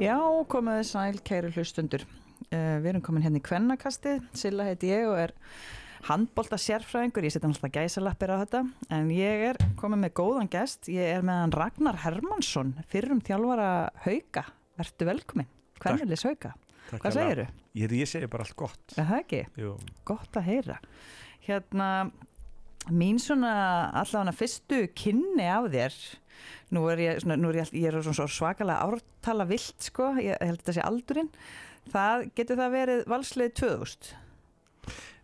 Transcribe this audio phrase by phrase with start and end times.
[0.00, 0.16] Já,
[0.48, 2.06] komuði sæl, kæri hlustundur.
[2.48, 5.34] Uh, við erum komin hérna í kvennakastið, Silla heiti ég og er
[6.08, 8.62] handbólta sérfræðingur, ég setja alltaf gæsalappir á þetta,
[8.96, 13.68] en ég er komin með góðan gest, ég er með hann Ragnar Hermansson, fyrrum þjálfara
[14.06, 14.46] Hauka,
[14.80, 15.50] verðtu velkomin,
[15.84, 16.54] kvennilis Hauka.
[16.88, 17.46] Takk Hvað segir þú?
[17.82, 18.96] Ég, ég segi bara allt gott.
[18.96, 19.42] Er það ekki?
[19.60, 19.74] Jú.
[20.08, 20.78] Gott að heyra.
[21.44, 21.90] Hérna,
[22.88, 23.52] mín svona
[24.00, 26.00] allavega fyrstu kynni af þér,
[26.74, 30.12] nú er ég, svona, nú er ég, ég er svona svo svakalega ártala vilt, sko,
[30.22, 31.30] ég held þetta sé aldurinn,
[31.92, 34.12] það getur það verið valslið 2000.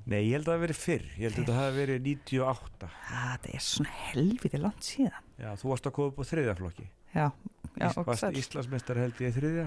[0.07, 1.07] Nei, ég held að það verið fyrr.
[1.19, 2.91] Ég held að þetta hafi verið 98.
[3.09, 5.25] Það er svona helviti langt síðan.
[5.43, 6.87] Já, þú varst að koma upp á þriðjaflokki.
[7.17, 8.39] Já, já, Ís, og varst sæll.
[8.39, 9.65] Íslandsmeistar held ég þriðja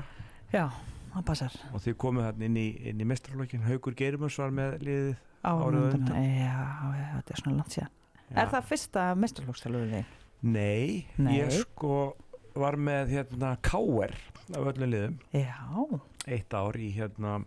[0.53, 0.63] Já,
[1.11, 1.57] það passar.
[1.75, 3.65] og þið komið hann inn í, inn í mestrarflokkin.
[3.67, 5.11] Haugur Geirmunds var með liðið.
[5.49, 5.99] Árið.
[6.39, 6.55] Já,
[7.17, 7.91] þetta er svona langt síðan.
[8.29, 8.33] Já.
[8.39, 10.09] Er það fyrsta mestarlókstælurinn þín?
[10.41, 11.33] Nei, Nei.
[11.41, 12.15] ég sko
[12.59, 14.13] var með hérna K.R.
[14.55, 15.17] af öllum liðum.
[15.35, 17.39] Já, Eitt ár í hérna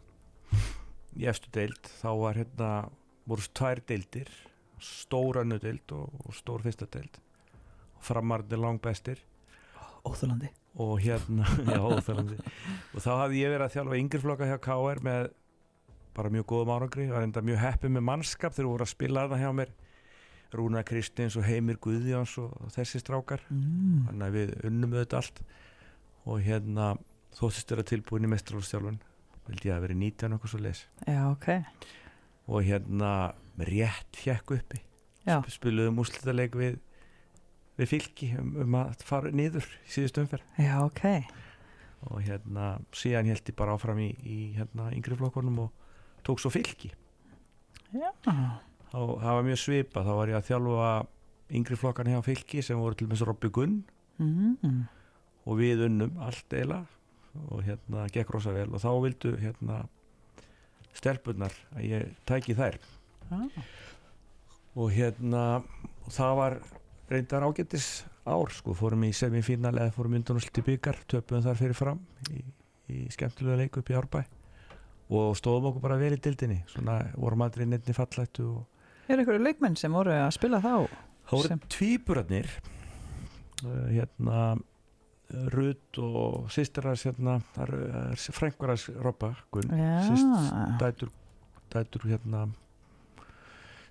[1.17, 1.81] í efstu deild.
[2.01, 2.71] Þá var hérna,
[3.29, 4.31] voru tvær deildir.
[4.83, 7.21] Stóra nödeild og, og stór fyrsta deild.
[8.03, 9.21] Framarði langbestir.
[10.05, 10.49] óþúlandi.
[10.75, 12.37] og hérna já, óþælandi.
[12.97, 15.27] og þá hafði ég verið að þjálfa yngri flokka hjá KR með
[16.17, 19.39] bara mjög góðum árangri og enda mjög heppið með mannskap þegar voru að spila þarna
[19.43, 19.75] hjá mér
[20.53, 23.43] Rúna Kristins og Heimir Guðjóns og þessi strákar.
[23.49, 24.07] Mm.
[24.11, 25.43] þannig að við unnum auðvitað allt.
[26.23, 26.93] Og hérna
[27.35, 29.01] þóttist vera tilbúin í mestralustjálfun
[29.49, 31.49] vildi ég að vera 19 okkur svo leis Já, ok.
[32.47, 33.11] og hérna
[33.59, 34.83] rétt hjekk uppi.
[35.51, 36.81] Spiluðum úrslitaleg við
[37.81, 40.45] við fylki um, um að fara niður í síðust umferð.
[40.61, 41.05] Já, ok.
[42.11, 45.71] og hérna síðan held ég bara áfram í, í hérna yngri flokkunum og
[46.27, 46.93] tók svo fylki.
[47.93, 48.11] Já,
[48.93, 50.93] þá það var mjög svipa, þá var ég að þjálfa
[51.53, 53.83] yngri flokkan hjá fylki sem voru til með Robby Gunn.
[54.23, 54.85] Mm.
[55.49, 56.85] og við unnum allt eila
[57.49, 58.69] og hérna gekk rosa vel.
[58.71, 59.81] Og þá vildu hérna
[60.95, 62.79] stelpunnar að ég tæki þær.
[63.33, 63.49] Ah.
[64.77, 65.63] og hérna
[66.05, 66.57] og það var
[67.09, 71.57] reyndar ágættis ár sko, fórum í semifínal eða fórum undan og sliti byggar, töpum þar
[71.59, 72.43] fyrir fram í,
[72.93, 74.23] í skemmtilega leik upp í Árbæ.
[75.13, 79.43] Og stóðum okkur bara vel í dildinni svona vorum aldrei nefni fallættu og Er einhverju
[79.43, 80.75] leikmenn sem voru að spila þá?
[81.27, 82.51] það voru Sem- tvíburarnir
[83.65, 84.43] uh, hérna
[85.53, 87.71] Rut og sýstiras hérna, er
[88.37, 89.31] frænguras Robba
[89.73, 90.03] Já,
[90.83, 91.09] dætur,
[91.73, 92.43] dætur hérna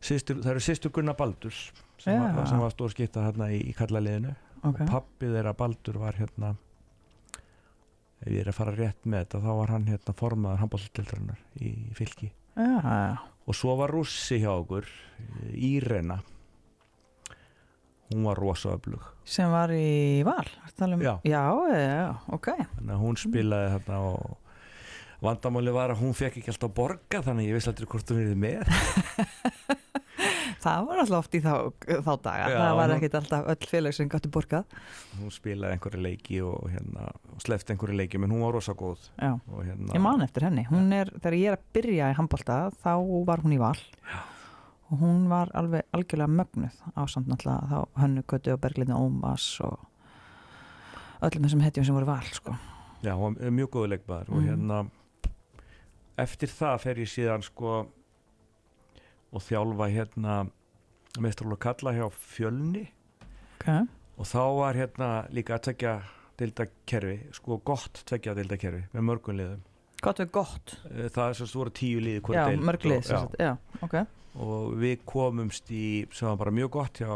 [0.01, 2.28] systur, það eru sýstur Gunnar Baldurs sem, Já.
[2.35, 4.35] var, sem var stór skipta hérna í, í kallaliðinu
[4.69, 4.83] ok.
[4.89, 6.53] pappi þeirra Baldur var hérna
[8.22, 11.73] ef ég er að fara rétt með þetta þá var hann hérna formaður handbóltildarinnar í,
[11.89, 14.88] í fylki Já, og svo var Rússi hjá okkur
[15.53, 16.19] Írena
[18.12, 20.47] hún var rosa öflug sem var í val?
[20.66, 21.02] að Um...
[21.03, 21.13] Já.
[21.24, 22.47] Já, já, ok.
[22.81, 24.38] að hún spilaði þarna og
[25.22, 28.22] vandamáli var að hún fekk ekki alltaf borga þannig að ég vissi aldrei hvort hún
[28.24, 28.66] verið með
[30.61, 31.53] Það var alltaf oft í þá,
[32.05, 32.49] þá daga.
[32.51, 34.66] Já, það var ekkit alltaf öll félag sem gáttu borgað.
[35.17, 39.07] hún spilaði einhverju leiki og, hérna, og slefti einhverju leiki menn hún var rosa góð
[39.17, 39.31] Já.
[39.49, 42.59] og, hérna, Ég man eftir henni, hún er, þegar ég er að byrja í handbólta
[42.83, 42.94] þá
[43.25, 44.19] var hún í val Já.
[44.91, 49.47] og hún var alveg algjörlega mögnuð á samt náttúrulega þá Hönnu Götu og Berglindi Ómas
[49.66, 49.79] og
[51.25, 52.53] öllum þessum hetjum sem voru val sko.
[53.01, 54.47] Já, hún var mjög góðu leikmaður og Mhm.
[54.51, 54.81] hérna
[56.22, 57.88] eftir það fer ég síðan sko
[59.31, 60.38] og þjálfa hérna
[61.22, 62.88] mestralóð kalla hjá fjölni.
[63.62, 63.86] Okay.
[64.18, 65.92] og þá var hérna líka að tekja
[66.40, 69.62] deildakerfi, sko gott tekja deildakerfi með mörgum liðum.
[70.02, 70.74] Gott við gott?
[70.90, 73.96] Eh, það er svo voru tíu liði Já, deild mörg lið og, já, já, ok.
[74.41, 77.12] Og við komumst í sem var bara mjög gott hjá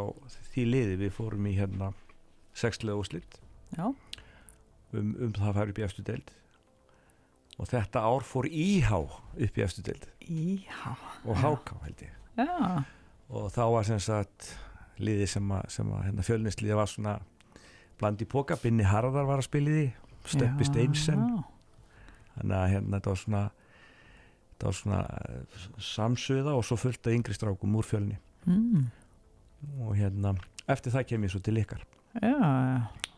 [0.52, 1.92] því liði við fórum í hérna
[2.56, 3.40] sexlega úslit
[3.74, 6.34] Já, um, um það að fara upp í efstu deild.
[7.56, 12.14] Og þetta ár fór íhá upp í efstu deild íhá og háká held ég.
[12.36, 12.84] Já,
[13.30, 14.52] og þá var sem sagt
[15.02, 17.16] liði sem að, að hérna, fjölnisliði var svona
[18.00, 19.86] bland í póka, Binni Harðar var að spila í því
[20.26, 20.66] Steppi.
[20.68, 21.22] Steinsen.
[22.36, 23.42] Þannig að hérna þetta var svona
[24.56, 28.20] þetta var svona eh, samsuða og svo fullt af yngri strákum úr fjölni.
[28.46, 28.92] Mm.
[29.82, 30.36] og hérna
[30.70, 31.82] eftir það kem ég svo til ykkar.
[32.22, 32.36] Já,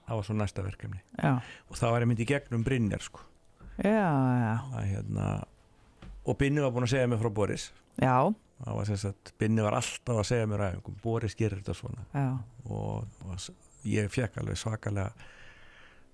[0.08, 1.02] það var svo næsta verkefni.
[1.20, 1.34] Já.
[1.68, 3.26] Og það var ég myndi gegnum Brynjar sko.
[3.84, 5.28] Að hérna
[6.28, 7.70] og Binni var búin að segja mér frá Boris.
[8.02, 8.18] Já,
[8.66, 12.06] var sem sagt, Binni var alltaf að segja mér að Boris gerir þetta svona.
[12.68, 15.12] Og, og ég fekk alveg svakalega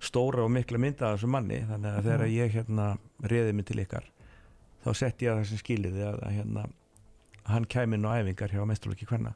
[0.04, 1.62] stóra og mikla mynda af þessu manni.
[1.68, 2.34] Þannig að þegar Já.
[2.34, 2.88] ég hérna
[3.24, 4.10] reði mig til ykkar
[4.84, 6.64] þá sett ég að þessi skiliði að, að hérna
[7.48, 9.34] hann kæmi nú æfingar hjá mestralöki hvenna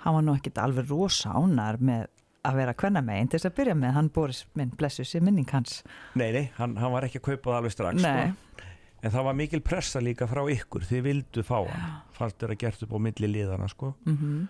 [0.00, 2.04] Hann var nú ekkit alveg rosa ánæður með
[2.48, 3.90] að vera hvenna megin til þess að byrja með.
[3.98, 5.82] Hann Boris minn, blessu sér minning hans.
[6.16, 8.69] Nei, nei, hann, hann var ekki að kaupa það alveg strax Nei, sko.
[9.02, 10.82] En það var mikil pressa líka frá ykkur.
[10.84, 12.00] Þið vildu fá hann.
[12.12, 13.94] Fannst þér að gert upp á milli liðana sko.
[14.06, 14.48] mm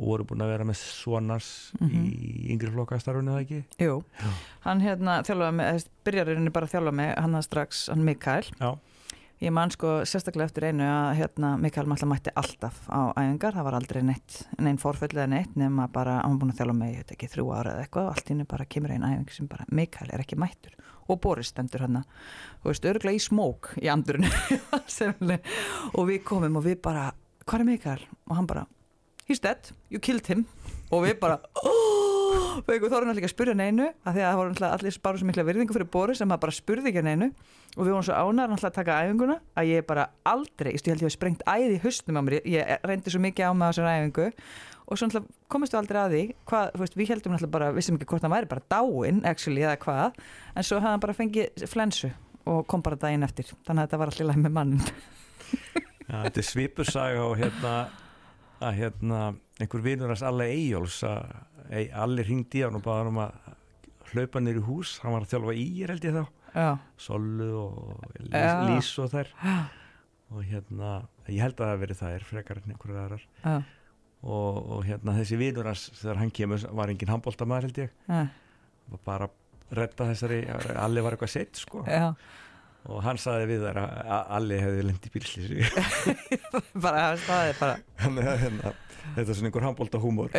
[0.00, 2.04] Og voru búin að vera með svonars Mhm.
[2.08, 3.58] Í yngri flokkastarfinu það ekki?
[3.84, 4.02] Jú.
[4.64, 8.44] Hann hérna þjálfaði mig, eða byrjarinnu bara að þjálfa mig hann strax, hann Mikael.
[8.58, 8.78] Já,
[9.40, 13.64] Ég man sko sérstaklega eftir einu að hérna Mikael Malla mætti alltaf á æfingar, það
[13.64, 16.90] var aldrei neitt, neinn forföll eða neitt nema bara, hann var búin að þjálfa mig,
[16.92, 19.48] ég veit ekki, þrjú ára eða eitthvað allt í henni bara kemur einn æfing sem
[19.48, 20.74] bara Mikael er ekki mættur.
[21.08, 24.28] Og Boris stendur hann þú veist, örgulega í smók í andurinu
[25.96, 27.06] og við komum og við bara,
[27.46, 28.04] hvað er Mikael?
[28.28, 28.66] Og hann bara,
[29.24, 30.44] he's dead, you killed him.
[30.92, 31.99] Og við bara, oh,
[32.66, 35.26] við þórum alltaf ekki að spyrja neinu að því að það voru allir bara svo
[35.28, 37.28] mikla virðingu fyrir Boris sem maður bara spurði ekki að neinu.
[37.76, 41.00] Og við vorum svo ánæður náttúrulega að taka æfinguna að ég bara aldrei, ég held
[41.00, 43.90] ég hef sprengt æði í haustum á mér, ég reyndi svo mikið á með þessar
[43.94, 44.26] æfingu.
[44.90, 48.10] Og svo náttúrulega komistu aldrei að því hvað, veist, við heldum náttúrulega bara, vissum ekki
[48.10, 50.08] hvort hann væri bara dáinn, actually, eða hvað.
[50.56, 52.10] En svo hafði hann bara fengið flensu
[52.50, 54.10] og kom bara daginn eftir, þannig að þetta var
[59.60, 61.26] allir er einhver vinur hans Alla Eyjóls að
[61.70, 63.32] Ey- Alli ringdi í hann og baða hann um að
[64.10, 66.24] hlaupa í hús, hann var að þjálfa í ég held ég þá,
[66.98, 68.04] Sollu og
[68.66, 69.28] Lís, og þær.
[70.30, 73.24] Og hérna, ég held að það verið þær frekar en einhverjar aðrar.
[74.22, 77.90] Og, og hérna þessi vinur hans þegar hann kemur var engin handbóltamaður held ég.
[79.06, 79.28] Bara
[79.70, 80.40] redda þessari
[80.76, 81.84] Alli var eitthvað sett sko.
[81.86, 82.14] Já.
[82.88, 85.58] Og hann saði við þær að að Alli hefði lendi bílslýsi
[86.84, 88.72] bara staðið bara, þannig að hérna,
[89.16, 90.32] þetta er svona einhver handbólta húmor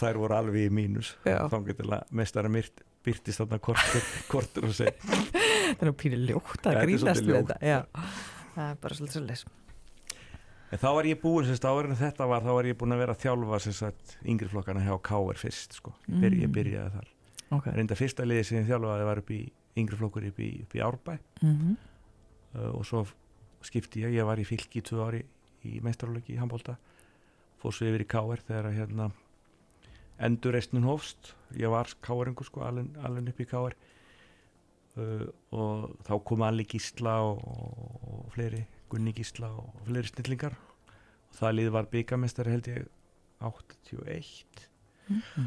[0.00, 1.14] þær voru alveg í mínus.
[1.24, 1.88] Þá getur
[2.20, 4.92] mestara myrt byrtist þarna kortur, kortur og seg
[5.70, 7.56] þetta er nú pínu ljótt að grínast þetta.
[7.64, 7.78] Já,
[8.52, 9.56] það er bara svolítið svolítið
[10.70, 12.94] en þá var ég búinn sem sagt áður en þetta var þá var ég búinn
[12.94, 15.40] að vera að þjálfa sagt yngri flokkana hjá K.R.
[15.40, 15.94] fyrst sko.
[16.06, 16.52] ég, byrja, ég Mm.
[16.54, 17.08] byrjaði þar.
[17.56, 19.40] Ok, reynda fyrsta liði sem ég þjálfaði var upp í
[19.78, 21.76] yngri flokkur upp í, upp í Árbæ mhm
[22.54, 23.04] uh, og svo
[23.62, 25.20] skipti ég, ég var í fylki í tvö ári
[25.68, 26.74] í meistarálöki í handbólta
[27.60, 28.40] fór svo yfir í K.R.
[28.46, 29.10] þegar að hérna
[30.20, 33.76] endurreistnin hófst ég var K.R.ingur sko, alveg, upp í K.R.
[34.98, 40.56] Uh, og þá kom Alli Gísla og, og, og fleiri Gunni Gísla og fleiri snillingar
[40.56, 42.88] og það liði var byggamestari held ég
[43.40, 44.66] 81
[45.10, 45.46] Mhm.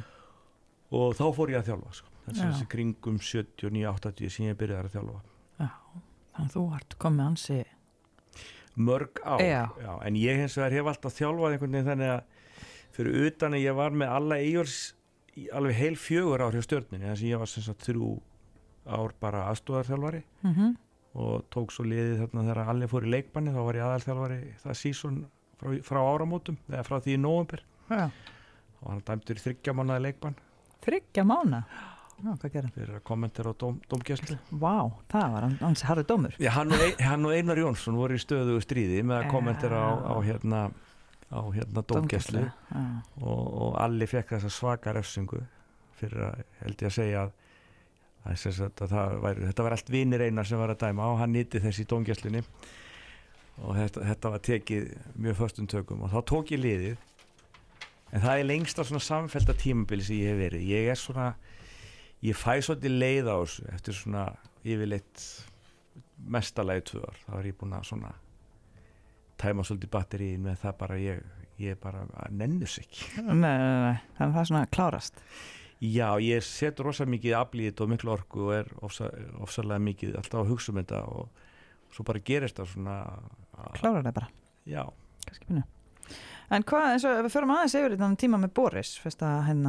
[0.92, 2.10] og þá fór ég að þjálfa sko.
[2.28, 2.42] Já.
[2.42, 5.22] þessi kringum 79-80 sem ég byrjaði að þjálfa.
[5.60, 5.70] Já,
[6.34, 7.62] þannig að þú ert komið ansi
[8.76, 9.70] mörg ár Já.
[10.02, 12.22] en ég hins vegar hef alltaf þjálfað einhvern veginn þannig að
[12.94, 14.78] fyrir utan að ég var með alla eigjurs
[15.38, 18.10] í alveg heil fjögur ár hjá stjörninni þess að ég var sem sagt þrjú
[18.84, 20.74] ár bara aðstóðarþjálfari mhm.
[21.22, 24.80] og tók svo liðið þarna þegar allir fór í leikbanni þá var ég aðalþjálfari það
[24.82, 25.22] sísón
[25.62, 27.64] frá, frá áramótum eða frá því í nóvember.
[27.90, 28.06] Já,
[28.82, 30.38] og hann dæmdur í þryggja mannaði leikbann.
[30.84, 31.64] Þryggja mána
[32.22, 32.34] já,
[32.76, 34.38] fyrir að kommentera á dóm, dómgæslu.
[34.52, 36.38] Vá, það var hans harri dómur.
[36.40, 39.82] Já, hann, og ein, hann og Einar Jónsson voru í stöðu stríði með að kommentera
[39.82, 40.64] á, á hérna
[41.34, 42.46] á hérna dómgæslu.
[42.46, 42.84] Já,
[43.22, 45.42] og, og Alli fekk þessa svaka refsingu
[45.98, 50.74] fyrir að held ég að segja að, væri, þetta var allt vinir einar sem var
[50.74, 52.44] að dæma og hann nýtti þessi í dómgæslunni.
[53.64, 57.10] Og þetta, þetta var tekið mjög föstum tökum og þá tók ég liðið.
[58.14, 60.66] En það er lengsta svona samfælda tímabili sem ég hef verið.
[60.70, 61.28] Ég er svona,
[62.24, 64.26] ég fæ svolítið leið á þessu eftir svona
[64.64, 65.24] yfirleitt
[66.34, 67.18] mestalagi tvö ár.
[67.28, 68.14] Þá er ég búin að svona
[69.44, 71.24] tæma svolítið batteríin með það bara ég,
[71.60, 73.10] ég bara nennus ekki.
[73.20, 75.24] Nei, nei, nei, þannig að það er svona klárast.
[75.84, 79.10] Já, ég set rosa mikið aflýðið og miklu orku og er ofsa,
[79.44, 81.42] ofsalega mikið alltaf að hugsa um þetta og
[81.94, 84.30] svo bara gerist það svona að- klárar það bara,
[84.64, 84.86] Já,
[86.54, 89.66] en hvað, eins og við förum aðeins yfir þannig tíma með Boris, fyrst að henn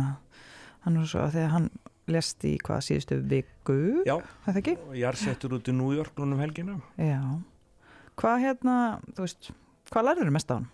[0.84, 1.68] hann var svo að þegar hann
[2.10, 6.36] lest í hvað síðustu viku já og ég er settur út í New York núna
[6.36, 7.20] um helgina Já,
[8.20, 8.78] hvað hérna
[9.14, 9.50] þú veist,
[9.90, 10.70] hvað lærður þú mest á hann?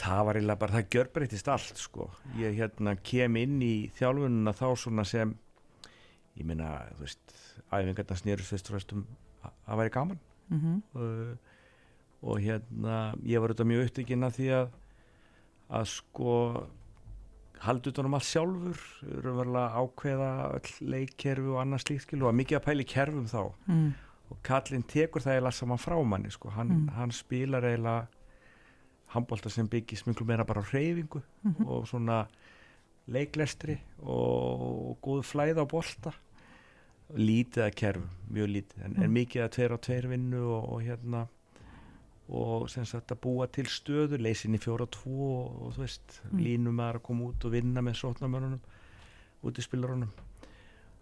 [0.00, 2.06] Það var eiginlega bara, það gjörbreytist allt sko.
[2.40, 5.34] Ég hérna kem inn í þjálfununa þá svona sem
[6.38, 7.34] ég meina, þú veist
[7.68, 9.04] æfingarna snýrust fyrst og fremst um
[9.44, 11.00] að væri gaman Mm -hmm.
[11.00, 11.36] uh,
[12.22, 14.68] og hérna ég var auðvitað mjög upptekinn af því að
[15.70, 16.66] að sko
[17.60, 18.78] haldi utan um allt sjálfur
[19.24, 20.30] raunverulega ákveða
[20.80, 23.90] leikkerfi og annað slíkt skilu og mikið að pæli kerfum þá mm.
[24.30, 26.48] og Kallinn tekur það eiginlega saman frá manni sko.
[26.50, 26.88] hann, Mm.
[26.96, 28.06] hann spilar eiginlega
[29.14, 31.66] handbólta sem byggist miklu meira bara á hreyfingu Mhm.
[31.66, 32.26] og svona
[33.08, 36.12] leiklestri og, og góðu flæða á bolta
[37.16, 39.14] lítið að kerfum, mjög lítið en, en Mm.
[39.18, 41.26] mikið að tveir á tveir vinnu og, og hérna
[42.30, 45.82] og sem sagt að búa til stöðu leysin í fjóra og tvo og, og þú
[45.84, 46.38] veist, Mm.
[46.46, 48.60] línum að koma út og vinna með sótnamörnunum
[49.44, 50.10] út í spilurunum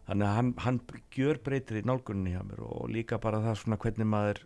[0.09, 0.81] þannig að hann, hann
[1.13, 4.41] gjör breytir í nálgunni hjá mér og líka bara það svona hvernig maður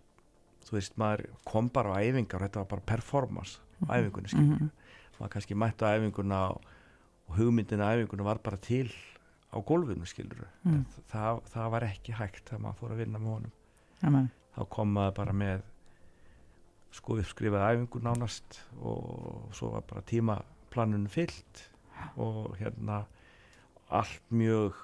[0.66, 4.58] þú veist, maður kom bara á æfingar og þetta var bara performance á æfingunni skilur
[4.58, 4.70] Mhm.
[5.20, 6.62] maður kannski mætti á æfinguna og,
[7.28, 8.90] og hugmyndin á æfinguna var bara til
[9.54, 10.84] á gólfinu skilur Mm.
[11.12, 13.52] það, það var ekki hægt þegar maður fór að vinna með honum
[14.02, 14.30] Amen.
[14.56, 15.62] þá kom maður bara með
[16.92, 21.66] sko uppskrifað æfingu nánast og svo var bara tímaplanun fyllt
[22.20, 23.04] og hérna
[23.92, 24.74] allt mjög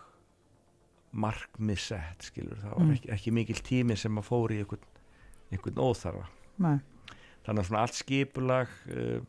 [1.13, 2.93] markmissett skilur, það var Mm.
[2.95, 4.87] ekki, ekki mikil tími sem maður fór í einhvern,
[5.53, 6.27] einhvern óþarfa.
[6.59, 6.79] Nei.
[7.47, 9.21] þannig að svona allt skipulag uh,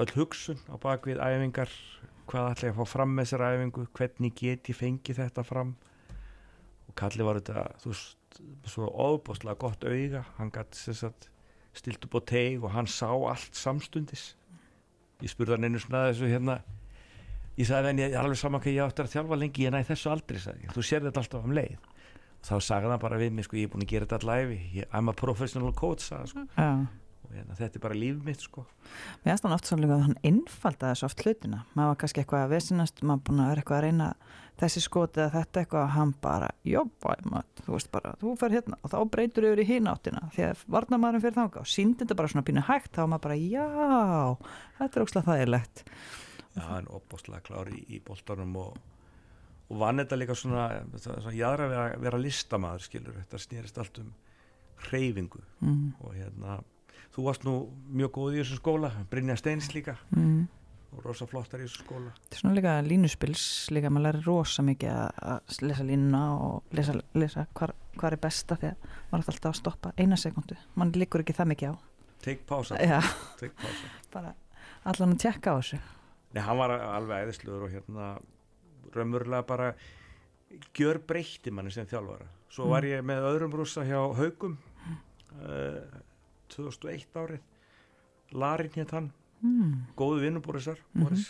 [0.00, 1.68] öll hugsun á bakvið æfingar
[2.30, 5.74] hvað ætla ég að fá fram með þessar æfingu hvernig get ég fengið þetta fram?
[6.88, 10.24] Og Kalli var þetta þú veist, svo óbúslega gott auga.
[10.38, 11.28] Hann gætt sagt,
[11.78, 14.32] stilt upp á teig og hann sá allt samstundis.
[15.22, 16.60] Ég spurði hann einu svona þessu hérna.
[17.58, 20.38] Ég sagði henni alveg saman hvað ég átti að þjálfa lengi ég næ þessu aldrei
[20.42, 21.88] sagði ég, þú sér þetta alltaf um leið.
[22.38, 24.84] Og þá sagði hann bara við mig sko ég er búin að gera þetta allæfi
[24.92, 26.44] I'm a professional coach sagði, sko.
[26.54, 26.68] Já.
[27.34, 28.64] Hérna, þetta er bara líf mitt sko.
[29.24, 31.62] Mér hann oft svolítið að hann innfaldaði svo oft hlutina.
[31.74, 34.08] Maður var kannski eitthvað að vesinast, maður búin að vera eitthvað að reyna
[34.58, 36.50] þessi skoti eða þetta eitthvað og hann bara,
[37.28, 38.78] maður, þú veist bara, þú fer hérna.
[38.82, 42.18] Og þá breytur yfir í hinn áttina því að varnamaðurinn fyrir þanga og síndi þetta
[42.18, 43.66] bara svona pínu hægt þá maður bara, já,
[44.80, 45.84] þetta er ókslega þægilegt.
[46.56, 48.80] Já, hann er opbóstlega klár í, í boltanum og,
[49.68, 54.02] og vann þetta líka svona, svona jáðra að vera, vera listamaður skilur, þetta snýrist allt
[54.02, 54.10] um
[54.88, 55.44] hreyfingu.
[55.62, 56.58] Mm, og hérna
[57.18, 57.56] þú varst nú
[57.98, 59.96] mjög góð í þessu skóla Brynja Steins líka.
[60.14, 60.46] Mm.
[60.96, 62.12] og rosa flottar í þessu skóla.
[62.16, 63.42] Þetta er svona líka línuspils,
[63.76, 68.56] líka maður læri rosa mikið að- lesa línuna og lesa, lesa hvar, hvar er besta
[68.56, 71.74] því að maður er alltaf að stoppa eina sekundu, mann líkur ekki það mikið á.
[72.22, 72.78] take pása,
[74.14, 74.32] bara
[74.84, 75.78] allan að tjekka á þessu.
[76.34, 78.08] Nei, hann var alveg æðisluður og hérna
[78.94, 79.74] raunverulega bara
[80.74, 82.26] gjör breytti manni sem þjálfara.
[82.48, 84.56] Svo var ég með öðrum rússa hjá Haugum
[85.36, 85.84] uh,
[86.48, 87.40] 2001 árið
[88.32, 89.12] Larin hétt hann,
[89.42, 89.86] Mm.
[89.96, 91.04] góðu vinnubúrisar Mhm.
[91.04, 91.28] Boris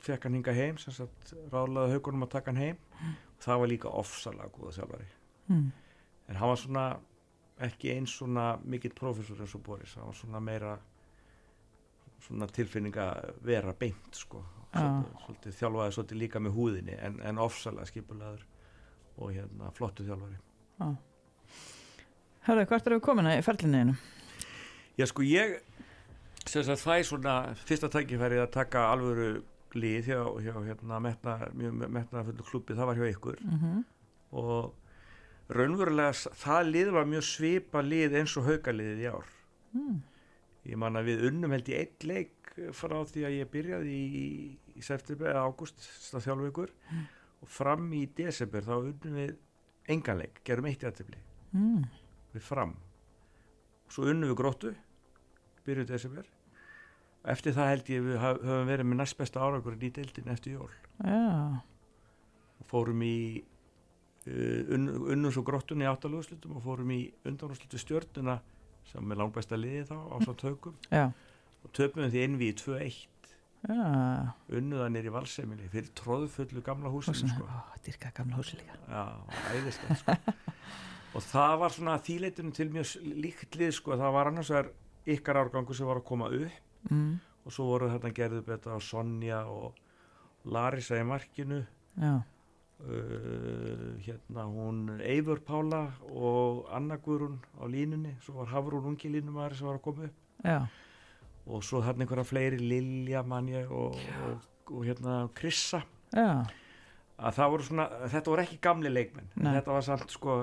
[0.00, 4.50] fekk hann hinga heim ráðlaði Haugunum að taka hann heim og það var líka ofsalega
[4.50, 5.06] góða þjálfari
[5.50, 5.72] Mm.
[6.28, 6.98] en hann var svona
[7.60, 10.78] ekki eins svona mikill prófessor eins og Boris hann var svona meira
[12.20, 15.04] svona tilfinninga vera beint sko Já.
[15.26, 18.42] svolítið, þjálfaði svolítið líka með húðinni en, en ofsalega skipulaður
[19.18, 20.38] og hérna flottu þjálfari
[20.80, 20.96] Já.
[22.46, 23.96] Hörðu, hvert erum við komin að ferlinniðinu?
[24.98, 25.58] Já sko ég
[26.46, 29.42] sem sagt fæ svona fyrsta tækifærið að taka alvöru
[29.78, 33.84] lið hjá, hjá hérna metna, mjög metna fullu klubbi, það var hjá ykkur Mm -hmm.
[34.32, 34.74] og
[35.48, 39.26] raunverulega það lið var mjög svipa lið eins og haukaliðið í ár
[39.72, 40.02] mm.
[40.66, 44.58] ég man að við unnum held í eitt leik frá því að ég byrjaði í,
[44.76, 45.80] í september eða ágúst
[46.12, 46.70] þjálfu ykkur
[47.42, 49.36] og fram í desember þá unnum við
[49.88, 51.16] engan leik, gerum eitt í aðtöfli
[51.52, 51.84] Mm.
[52.34, 52.76] við fram
[53.92, 54.72] svo unnum við gróttu
[55.66, 56.28] byrjuð desember
[57.32, 60.72] eftir það held ég við höfum verið með næst besta árangur í deildin eftir jól
[61.02, 63.16] og fórum í
[64.26, 68.40] uh, unn, unnum svo gróttunni í áttalúðslutum og fórum í undanúrslutu stjörnuna
[68.90, 71.06] sem er langbæsta liði þá á svo tökum já,
[71.62, 72.96] og töpum við því inn við 2-1
[73.68, 73.84] já.
[74.58, 77.46] unnuða nýri valsemili fyrir tróðfullu gamla húsinu Húsinu, sko.
[77.46, 78.80] ó, dýrka gamla húsi líka.
[78.88, 79.04] Já,
[79.54, 80.18] æðislega sko.
[81.14, 83.92] og það var svona þýleitunum til mjög s- líkt lið sko.
[83.96, 84.70] það var annars vegar
[85.06, 86.60] ykkar árgangu sem var að koma upp.
[86.90, 87.20] Mm.
[87.44, 89.74] og svo voru þarna gerðu betta Sonja og
[90.44, 91.64] Larissa í markinu.
[92.82, 98.16] Uh, hérna hún Eivur Pála og Anna Guðrún á línunni.
[98.24, 100.16] Svo var Hafrún ungi línumæður sem var að koma upp.
[100.42, 100.56] Já,
[101.46, 103.94] og svo þarna einhverja fleiri Lilja manja og,
[104.26, 105.84] og, og hérna Krissa.
[106.14, 106.42] Já,
[107.22, 109.30] að það voru svona, þetta voru ekki gamli leikmenn.
[109.38, 110.40] Þetta var samt sko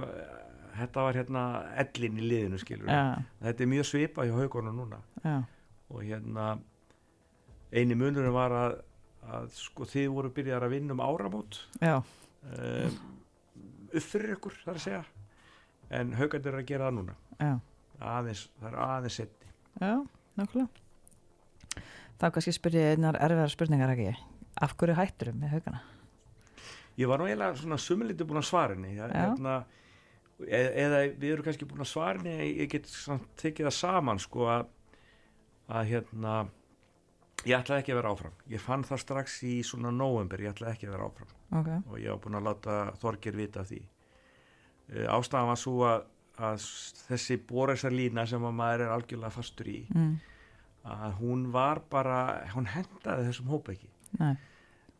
[0.83, 1.43] þetta var hérna
[1.83, 3.03] ellin í liðinu skilur já,
[3.43, 4.99] þetta er mjög svipað hjá haugunum núna.
[5.23, 5.35] Já,
[5.89, 6.47] og hérna
[7.73, 8.75] eini munurinn var að,
[9.29, 11.61] að sko þið voru byrjar að vinna um áramót.
[11.81, 12.99] Já, um,
[13.89, 15.03] upp fyrir ykkur þar að segja.
[15.89, 17.19] En haugandur er að gera það núna.
[17.99, 19.93] Aðeins, það er aðeins setni já,
[20.39, 20.67] nákvæmlega.
[22.19, 24.11] Þá kannski spyrja ég einnar erfiðar spurningar ekki.
[24.59, 25.81] Af hverju hætturum með haugana?
[26.99, 28.95] ég var nú eiginlega svona sumulítið búin að svara henni.
[28.97, 29.59] Hérna,
[30.47, 32.87] eða, eða við erum kannski búin að svara henni ég get
[33.41, 34.69] tekið það saman sko að,
[35.67, 36.37] að hérna
[37.47, 38.39] ég ætlaði ekki að vera áfram.
[38.51, 41.35] Ég fann það strax í svona november ég ætlaði ekki að vera áfram.
[41.59, 43.79] Ok, og ég var búin að láta Þorgir vita því.
[44.89, 46.07] Uh, ástæðan var svo að,
[46.49, 46.65] að
[47.09, 50.11] þessi bóræsarlína sem að maður er algjörlega fastur í mm.
[50.95, 52.19] að hún var bara
[52.55, 53.91] hún hendaði þessum hópa ekki.
[54.19, 54.33] Nei,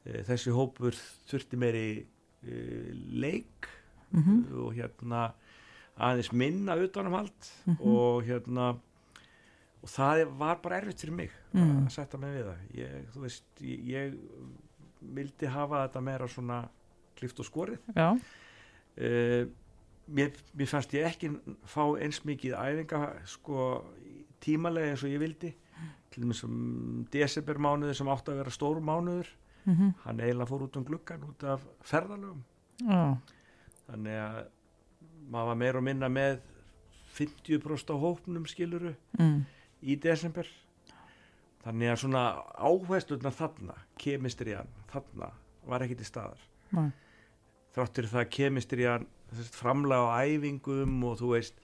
[0.05, 0.97] e, þessi hópur
[1.31, 2.59] þurfti meiri e,
[4.13, 5.31] leik mhm, og hérna
[5.99, 7.77] aðeins minna utanumhald Mhm.
[7.81, 8.69] og hérna
[9.83, 11.85] og það var bara erfitt fyrir mig Mm.
[11.87, 12.57] að setja mig við það.
[12.75, 14.17] Ég, þú veist, ég, ég
[15.01, 16.69] vildi hafa þetta meira svona
[17.15, 17.79] klift og skorið.
[17.95, 19.47] Já, uh,
[20.13, 21.29] mér, mér fannst ég ekki
[21.65, 23.83] fá eins mikið æfinga sko
[24.41, 25.53] tímalega eins og ég vildi.
[26.11, 29.27] Til dæmis um desembermánuður sem átti að vera stór mánuður.
[29.65, 32.41] Mhm, hann eiginlega fór út um gluggan út af ferðalögum.
[32.81, 33.17] Já,
[33.89, 34.39] þannig að
[35.29, 36.39] maður var meira og minna með
[37.17, 39.37] 50% á hópnum skiluru mm,
[39.81, 40.47] í desember.
[41.65, 42.23] Þannig að svona
[42.55, 45.31] áhersluðna þarna kemistriðan þarna
[45.69, 46.43] var ekki til staðar.
[46.69, 46.91] Nei.
[47.73, 49.07] þráttur það kemistriðan
[49.53, 51.59] framlega á æfingum og þú veist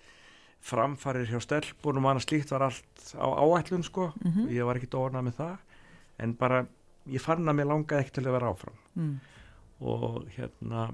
[0.65, 4.11] framfarir hjá stelpunum og annað slíkt var allt á áætlun sko.
[4.25, 5.57] Mhm, ég var ekki dónað með það.
[6.19, 6.65] En bara
[7.05, 8.77] ég fann að mér langaði ekki til að vera áfram.
[8.95, 9.15] Mm,
[9.81, 10.87] og hérna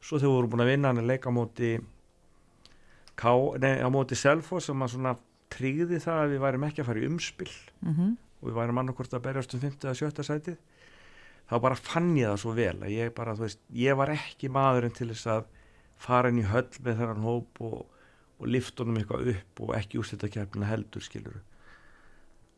[0.00, 1.72] svo þegar við vorum búin að vinna hann að leika á móti
[3.18, 5.16] K, nei, á móti Selfoss sem að svona
[5.50, 7.50] tryggði það að við værim ekki að fara í umspill
[7.82, 10.58] mhm, og við værim annarkvort að berjast um 50 eða 70 sætið.
[11.48, 14.50] Þá bara fann ég það svo vel að ég bara, þú veist, ég var ekki
[14.52, 15.46] maðurinn til þess að
[15.98, 17.78] fara inn í höll með þennan hóp og,
[18.38, 21.40] og lifta honum eitthvað upp og ekki úrstætta kjærfina heldur skilur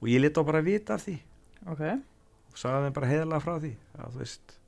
[0.00, 1.16] og ég leta bara vita af því.
[1.70, 1.84] Ok,
[2.50, 4.59] og sagði þeim bara heiðalega frá því að þú veist að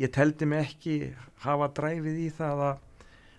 [0.00, 0.94] ég teldi mig ekki
[1.44, 2.78] hafa dræfið í það að,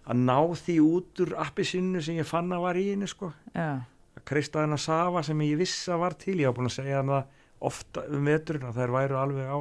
[0.05, 3.31] að ná því út úr appi sinnu sem ég fann að var í henni sko.
[3.55, 3.81] Já,
[4.17, 6.37] að kreista hennar safa sem ég vissi að var til.
[6.41, 7.37] Ég var búin að segja hann það
[7.71, 9.59] ofta um veturinn að þær væru alveg á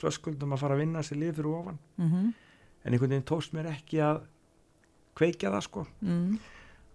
[0.00, 1.78] þröskuldum að fara að vinna sér lið fyrir ofan.
[2.02, 2.32] Mhm,
[2.84, 4.22] en einhvern veginn tókst mér ekki að
[5.14, 5.84] kveikja það sko.
[6.02, 6.38] Mm,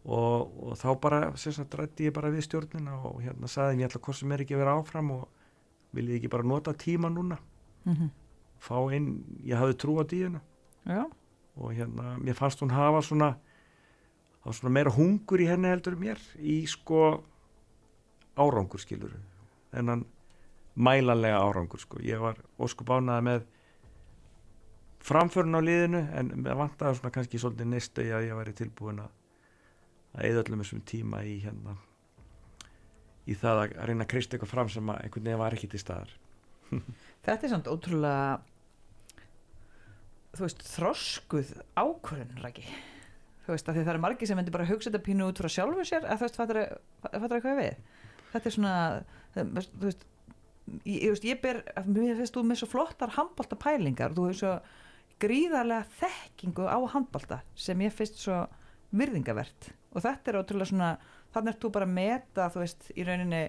[0.06, 3.89] og, og þá bara sem sagt rætti ég bara við stjórnina og hérna saði mér
[3.89, 5.27] alltaf hvort sem er ekki að vera áfram og
[5.96, 7.39] viljið ekki bara nota tíma núna?
[7.88, 8.12] Mhm,
[8.63, 10.42] fá inn, ég hafði trú á díuna
[10.86, 11.04] já,
[11.55, 13.33] og hérna, mér fannst hún hafa svona
[14.50, 17.20] svona meira hungur í henni heldur mér í sko
[18.40, 19.14] árangur skilur
[19.75, 20.05] en hann
[20.79, 23.46] mælanlega árangur sko, ég var óskup ánaði með
[25.05, 30.25] framförun á liðinu en mér vantaði svona kannski svolítið neistu að ég væri tilbúin að
[30.25, 31.75] eða öllum þessum tíma í hérna
[33.29, 35.81] í það að reyna að krist eitthvað fram sem að einhvern veginn var ekki til
[35.81, 36.14] staðar.
[37.25, 38.40] Þetta er samt ótrúlega
[40.35, 42.65] þú veist, þroskuð ákvörðun, Raki
[43.46, 45.50] þú veist, af því það eru margir sem myndi bara hugsa þetta pínu út frá
[45.50, 46.61] sjálfu sér, að þú veist, fattar
[47.15, 47.79] það hvað við
[48.33, 48.75] þetta er svona
[49.33, 50.05] þú veist,
[50.83, 54.53] ég, ég, ég ber mér finnst þú með svo flottar handbólta pælingar, þú hefur svo
[55.20, 58.44] gríðarlega þekkingu á handbólta sem ég finnst svo
[58.96, 59.72] virðingavert.
[59.94, 60.92] Og þetta er ótrúlega svona
[61.33, 63.42] þannig er þú bara að meta, þú veist, í rauninni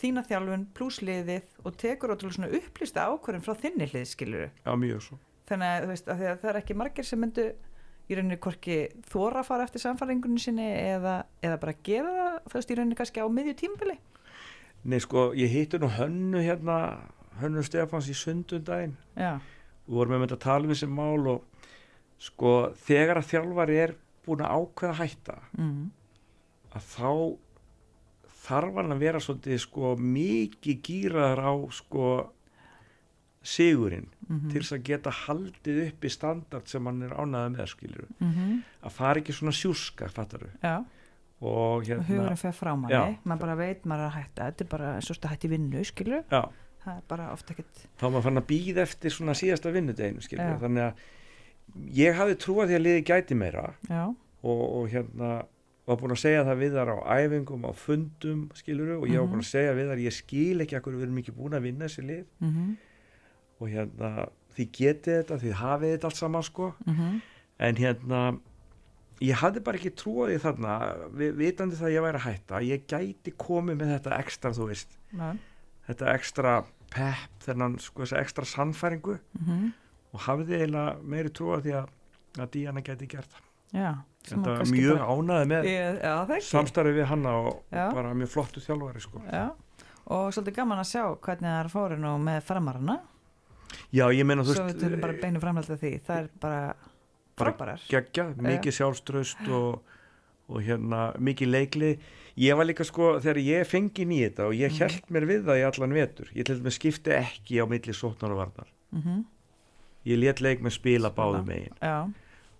[0.00, 4.72] þína þjálfun pluss liðið og tekur ótrúlega svona upplýsta ákvörðin frá þinni hlið, skilur Já,
[4.80, 5.20] mjög svo
[5.52, 7.46] þannig að, veist, að að það er ekki margir sem myndu
[8.10, 12.58] í rauninni hvorki þóra að fara eftir samfæringunni sinni eða, eða bara gera það, þú
[12.58, 13.98] veist, í rauninni kannski á miðju tímbili
[14.82, 16.76] Nei, sko, ég hitti nú Hönnu hérna,
[17.38, 21.68] Hönnu Stefáns í sundundaginn við vorum með að tala um þessi mál og
[22.22, 23.94] sko, þegar að þjálfari er
[24.26, 25.86] búin að ákveða hætta mm.
[26.74, 27.10] að þá
[28.42, 32.08] þarf hann að vera svolítið sko mikið gýraðar á sko
[33.42, 37.66] sigurinn Mm til þess að geta haldið upp í standard sem hann er ánaðið með
[37.68, 38.62] skilur -hmm.
[38.82, 40.76] að fara ekki svona sjúska fattaru Já,
[41.40, 42.94] og og hérna hugurinn fer frá manni.
[42.94, 43.16] Já.
[43.24, 44.44] maður bara veit maður er að hætta.
[44.50, 46.42] Þetta er bara eins og þetta hætti vinnu, skilur já,
[46.84, 50.44] það er bara ofta ekkert þá maður fann að býða eftir svona síðasta vinnudeginu skilur
[50.54, 50.58] Já.
[50.58, 50.94] þannig að
[51.94, 53.74] ég hafði trúið því að liði gæti meira.
[54.42, 55.42] Og, og hérna
[55.86, 59.26] var búin að segja það við þar á æfingum, á fundum skiluru og ég var
[59.26, 59.32] Mhm.
[59.32, 61.84] búin að segja við þar ég skil ekki akkur við erum ekki búin að vinna
[61.84, 62.24] þessi lið.
[62.40, 62.76] Mm
[63.62, 64.10] og hérna
[64.56, 66.72] því getið þetta, því hafið þetta allt saman sko.
[66.86, 67.20] -hmm.
[67.68, 68.20] en hérna
[69.22, 70.76] ég hafði bara ekki trúið þarna
[71.14, 74.66] vi- vitandi það að ég væri að hætta ég gæti komið með þetta ekstra þú
[74.72, 75.36] veist, Já,
[75.88, 76.56] þetta ekstra
[76.92, 79.18] pepp, þennan sko þessa ekstra sannfæringu.
[79.40, 79.72] Mm
[80.12, 81.86] og hafði eiginlega meiri trúið því að,
[82.42, 83.44] að Díana gæti gert það.
[83.72, 83.92] Já
[84.28, 85.68] þetta var mjög bara- ánæði með
[86.36, 87.86] ekki samstarfið við hanna og Já.
[87.94, 89.22] bara mjög flottu þjálfari sko.
[89.32, 89.46] Já,
[90.06, 92.98] og svolítið gaman að sjá hvernig það er fórið nú með framarana
[93.92, 95.92] Já, ég meina þú svo við tölum bara veist beinu framhaldið því.
[96.06, 96.74] Það er bara
[97.38, 97.80] Bara frábærar.
[97.88, 99.82] geggja, mikið sjálfströst og,
[100.52, 101.92] og hérna mikið leikli
[102.36, 104.78] ég var líka sko, þegar ég fengi í þetta og ég Mhm.
[104.78, 108.30] held mér við það í allan vetur ég til dæmis skipti ekki á milli sótnar
[108.32, 108.68] og varnar.
[108.92, 109.24] Mm
[110.04, 111.72] ég let leik með spila báðum megin.
[111.80, 112.10] Já,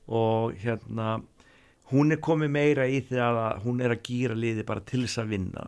[0.09, 1.23] og hérna
[1.91, 5.19] hún er komið meira í því að hún er að gýra liði bara til þess
[5.19, 5.67] að vinna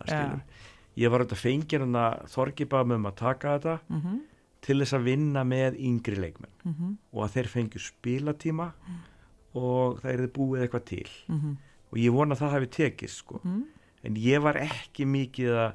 [0.97, 3.81] ég var auðvitað fengið hann að þorgibam um að taka þetta.
[3.91, 4.21] Mm
[4.65, 6.55] til þess að vinna með yngri leikmenn.
[6.65, 8.71] Mhm, og að þeir fengjur spilatíma
[9.55, 11.09] og það er þið búið eitthvað til.
[11.29, 11.57] Mhm,
[11.93, 13.41] og ég vona að það hafi tekist sko.
[14.05, 15.75] en ég var ekki mikið að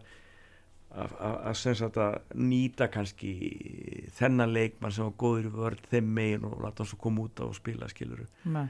[0.89, 6.59] að- að að að nýta kannski þennan leikmann sem var góður vörð þeim megin og
[6.61, 8.67] láta hann svo koma út á og spila skiluru nei,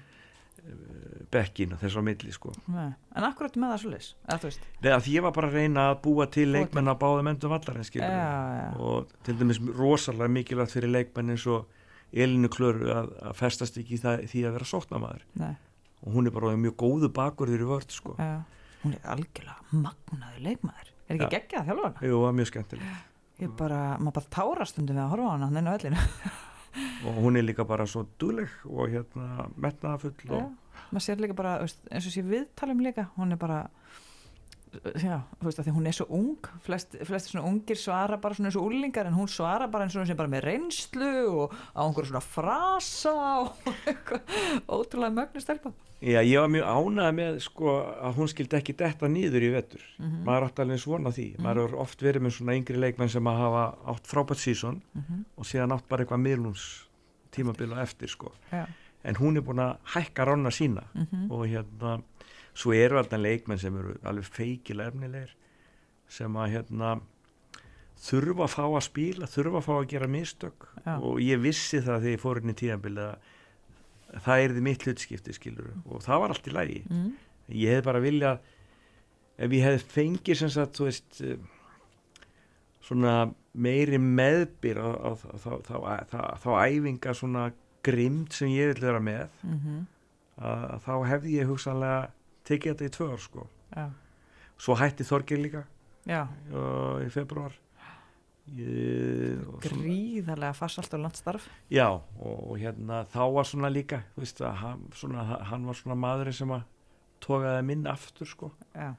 [1.34, 2.52] bekkin og þess á milli sko.
[2.74, 2.90] Nei.
[3.18, 4.10] En akkurat með það svo leys,
[5.06, 7.88] því ég var bara að reyna að búa til leikmenn að báða mendum vallar en
[7.88, 11.68] skilur já, og til dæmis rosalega mikilvægt fyrir leikmenn eins og
[12.10, 15.26] Elinu Klöru að, að festast ekki það, því að vera sóknamaður
[16.00, 18.16] og hún er bara mjög góðu bakurður í vörð sko.
[18.84, 20.94] hún er algjörlega magnaður leikmaður.
[21.10, 22.10] Er ekki geggjað að þjálfa hana?
[22.10, 23.08] Jú, mjög skemmtilegt.
[23.60, 26.06] Bara, maður bara tára stundum við að horfa á hana hann inn á vellinu
[27.06, 30.52] og hún er líka bara svo duðleg og hérna metnaðafull og,
[30.92, 33.64] maður sér líka bara, eins og sé viðtalum líka hún er bara
[35.02, 38.36] já, þú veist að því hún er svo ung flest, flesti svona ungir svara bara
[38.38, 41.10] svona eins og úlingar en hún svara bara eins og hún sem bara með reynslu
[41.44, 44.36] og á einhverju svona frasa og eitthvað
[44.68, 45.72] ótrúlega mögnu stelpa.
[46.00, 47.72] Já, ég var mjög ánægð með sko
[48.08, 49.82] að hún skildi ekki detta nýður í vetur.
[50.00, 50.22] Mhm.
[50.28, 51.26] maður átti alveg svona því.
[51.44, 53.64] Maður hefur oft verið með svona yngri leikmenn sem að hafa
[53.96, 55.26] átt frábært sísón Mhm.
[55.38, 56.68] og síðan átt bara eitthvað miðlums
[57.32, 58.32] tímabil á eftir sko.
[58.54, 58.66] Já,
[59.04, 62.02] en hún er búin að hækka rána sína mhm, og hérna
[62.60, 65.34] svo eru alltaf leikmenn sem eru alveg feikilega efnilegir
[66.10, 66.94] sem að hérna
[68.00, 70.70] þurfa að fá að spila, þurfa að fá að gera mistök.
[70.86, 70.94] Já.
[70.96, 74.86] og ég vissi það þegar ég fór inn í tíðanbili að það er því mitt
[74.88, 76.80] hlutskipti skilur og það var allt í lagi.
[76.90, 77.10] Mhm,
[77.60, 78.40] ég hef bara viljað
[79.40, 81.22] ef ég hef fengið sem sagt veist
[82.84, 84.80] svona meiri meðbyr
[85.68, 87.50] þá æfinga svona
[87.86, 89.84] grimd sem ég vil vera með mhm,
[90.40, 92.08] að, að þá hefði ég hugsanlega
[92.50, 93.48] tekið þetta í tvö ár sko.
[93.76, 93.86] Já,
[94.60, 95.66] svo hætti Þorgir líka
[96.10, 97.54] uh, í februar
[98.58, 104.42] ég, og gríðarlega farsalt og landstarf já og, og hérna þá var svona líka veist
[104.42, 106.66] hann, svona, hann var svona maðurinn sem að
[107.24, 108.52] tókaði minn aftur sko.
[108.74, 108.94] Já,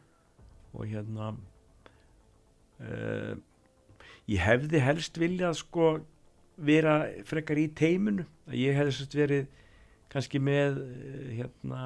[0.77, 1.33] og hérna
[2.85, 3.35] uh,
[4.31, 5.93] ég hefði helst viljað sko
[6.61, 8.27] vera frekar í teiminu.
[8.53, 9.49] Ég hefði sérst verið
[10.11, 11.83] kannski með eh, hérna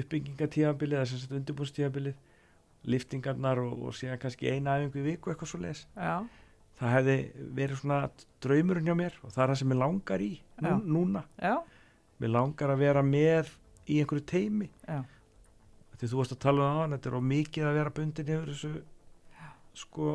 [0.00, 2.16] uppbyggingatíðabilið eða sérst undirbúrstíðabilið
[2.84, 6.18] liftingarnar og, og síðan kannski eina æfingu í viku eitthvað svo leis já,
[6.80, 7.16] það hefði
[7.56, 7.98] verið svona
[8.44, 10.74] draumurinn hjá mér og það er það sem ég langar í nú, Já.
[10.98, 11.22] núna,
[12.20, 13.52] mér langar að vera með
[13.88, 14.68] í einhverju teimi
[15.94, 18.52] því þú varst að tala um það þetta er of mikið að vera bundin yfir
[18.52, 18.72] þessu
[19.74, 20.10] sko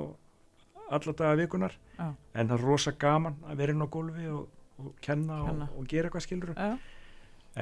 [0.89, 2.07] alla daga vikunar Já.
[2.13, 4.47] en það er rosa gaman að vera inn á gólfi og,
[4.79, 5.67] og kenna, Kenna.
[5.71, 6.77] Og, og gera eitthvað skilur já.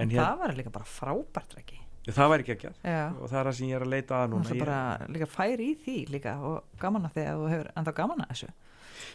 [0.02, 3.50] En hér, það var líka bara frábært ekki það væri ekki ekki og það er
[3.50, 4.46] það sem ég er að leita að núna.
[4.48, 7.70] ert ég, bara líka fær í því líka og gaman að því að þú hefur
[7.74, 8.50] ennþá gaman að þessu.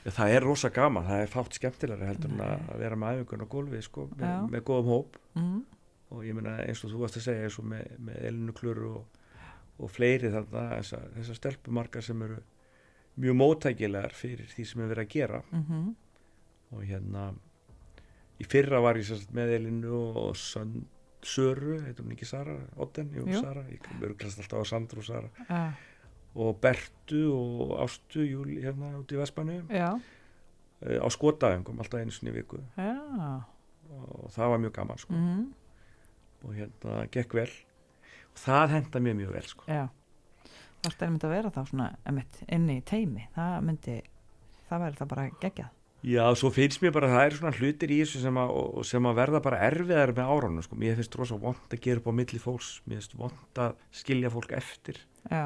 [0.03, 3.45] Já, það er rosa gaman, það er fátt skemmtilega heldur en að, vera með æfingun
[3.45, 5.19] á gólfi sko, með, með góðum hóp.
[5.39, 5.59] Mm.
[6.13, 8.91] og ég meina eins og þú varst að segja eins og með, með Elinu Kluru
[8.99, 9.21] og,
[9.81, 12.43] og fleiri þarna þessar þessa stelpumarkar sem eru
[13.23, 15.43] mjög móttækilegar fyrir því sem er verið að gera.
[15.57, 15.93] Mm
[16.73, 17.27] og hérna
[18.43, 20.83] í fyrra var ég sérst með Elinu og Sönd,
[21.23, 22.57] Söru, heitur hún ekki Sara?
[22.83, 23.41] Otten, jú, Jú.
[23.45, 25.29] Sara, ég örglast alltaf á Sandru og Sara.
[25.47, 25.61] Já,
[26.35, 29.93] og Bertu og Ástu Júli hérna út í Vespanu já,
[30.83, 32.59] á skotæðingum alltaf einu sinni viku.
[32.77, 33.45] Já.
[33.93, 35.13] og það var mjög gaman sko.
[35.13, 35.43] Mm.
[36.43, 37.51] og hérna gekk vel.
[38.33, 39.67] Og það henda mér mjög vel sko.
[40.89, 44.01] það er myndi að vera þá svona emitt, inni í teimi það myndi,
[44.69, 45.71] það væri það bara geggjað
[46.03, 48.55] Já, svo finnst mér bara að það eru svona hlutir í þessu sem að,
[48.89, 50.79] sem að verða bara erfiðar með árunum sko.
[50.81, 52.73] mér finnst rosa vond að gera upp á milli fólks.
[52.87, 54.99] Mér finnst vond að skilja fólk eftir.
[55.31, 55.45] Já,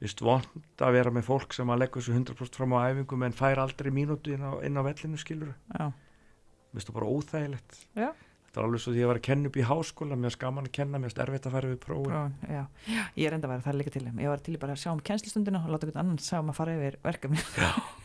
[0.00, 3.24] mér finnst vond að vera með fólk sem að leggja þessu 100% fram á æfingum
[3.24, 7.10] en fær aldrei mínútu inn á, inn á vellinu skilur já, mér finnst það bara
[7.14, 7.78] óþægilegt.
[7.94, 8.10] Já.
[8.48, 10.42] þetta er alveg svo því að ég var að kenna upp í háskóla mér finnst
[10.42, 12.10] gaman að kenna, mér finnst erfitt að fara við prófin.
[12.10, 12.62] Pró, já.
[12.90, 13.04] já.
[13.14, 14.06] Ég er enda að vera það líka til.
[14.10, 16.58] Ég var til bara að sjá um kennslistundina og láta einhvern annan sjá um að
[16.58, 18.02] fara yfir verkefni en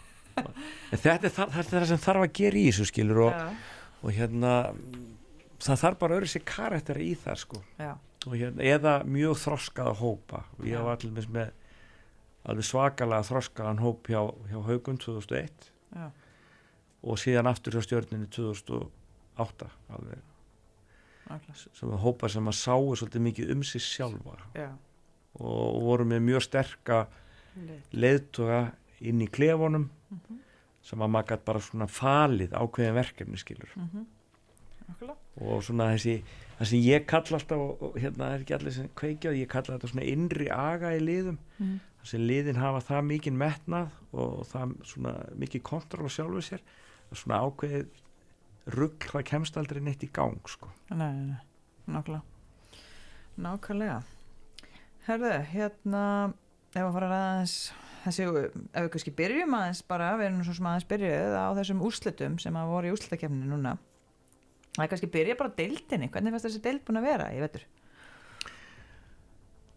[0.92, 3.40] þetta er, það, þetta er það sem þarf að gera í þessu skilur og,
[4.04, 4.54] og hérna
[5.60, 7.64] það þarf bara öðru sér karakter í það sko.
[8.30, 10.44] Hérna, eða mjög þroskaða hópa.
[10.60, 10.84] Og ég Já.
[10.84, 11.52] var allir með
[12.50, 16.08] alveg svakalega þroskaðan hóp hjá, hjá Haugum 2001 já,
[17.04, 20.22] og síðan aftur hjá stjörninu 2008 alveg,
[21.54, 24.38] sem var hópa sem að sáu svolítið mikið um sig sjálfa.
[24.56, 24.70] Já.
[25.40, 27.04] og voru með mjög sterka
[27.94, 30.40] leiðtoga inn í klefunum Mhm.
[30.82, 34.06] sem að maður gætt bara svona falið ákveðin verkefni skilur Mhm.
[34.90, 35.16] Nákvæmlega.
[35.42, 36.24] og svona þessi
[36.60, 39.78] það sem ég kalla alltaf og, og hérna er ekki allir sem kveikja ég kalla
[39.78, 41.80] þetta svona innri aga í liðum Mhm.
[42.00, 46.60] þar sem liðin hafa það mikinn metnað og það svona mikið kontroll á sjálfu sér
[47.14, 47.88] svona ákveðið
[48.68, 50.70] rugg það kemst aldrei neitt í gang sko.
[50.90, 51.38] Nei, nei, nei,
[51.88, 52.22] nákvæmlega
[53.40, 54.04] Nákvæmlega
[55.08, 56.34] Herðu, hérna
[56.76, 57.72] ef að fara aðeins
[58.06, 61.84] þessi, ef við kannski byrjum aðeins bara, við erum svo sem aðeins byrjuð á þessum
[61.90, 63.76] úrslitum sem að voru í úrslitakefninu núna.
[64.78, 66.10] Það er kannski byrja bara deildinni.
[66.14, 67.66] Hvernig fannst þessi deild búin að vera, ég veitur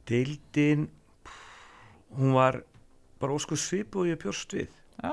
[0.08, 0.88] deildin
[2.16, 2.62] hún var
[3.20, 4.70] bara ósku svipu og ég björst við.
[5.00, 5.12] Já,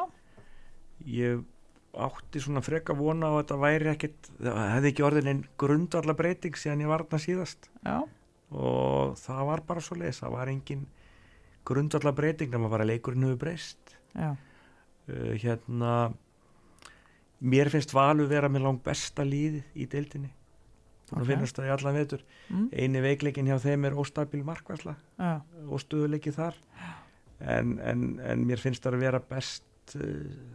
[1.05, 1.43] ég
[1.99, 6.15] átti svona freka vona á að þetta væri ekkit það hefði ekki orðin einn grundarla
[6.17, 7.69] breyting síðan ég varna síðast.
[7.85, 7.97] Já,
[8.49, 10.87] og það var bara svo leis það var engin
[11.69, 13.95] grundarla breyting nema bara leikurinn hefur breyst.
[14.17, 14.33] Uh,
[15.41, 16.11] hérna
[17.39, 20.31] mér finnst Valur vera með langt besta líð í deildinni.
[21.09, 21.27] Og Ok.
[21.31, 22.23] finnast það í allan vetur.
[22.49, 26.57] Mm, eini veikleikin hjá þeim er óstabil markværsla já, og stöðuleiki þar.
[27.39, 30.03] En, en, en mér finnst það að vera best uh,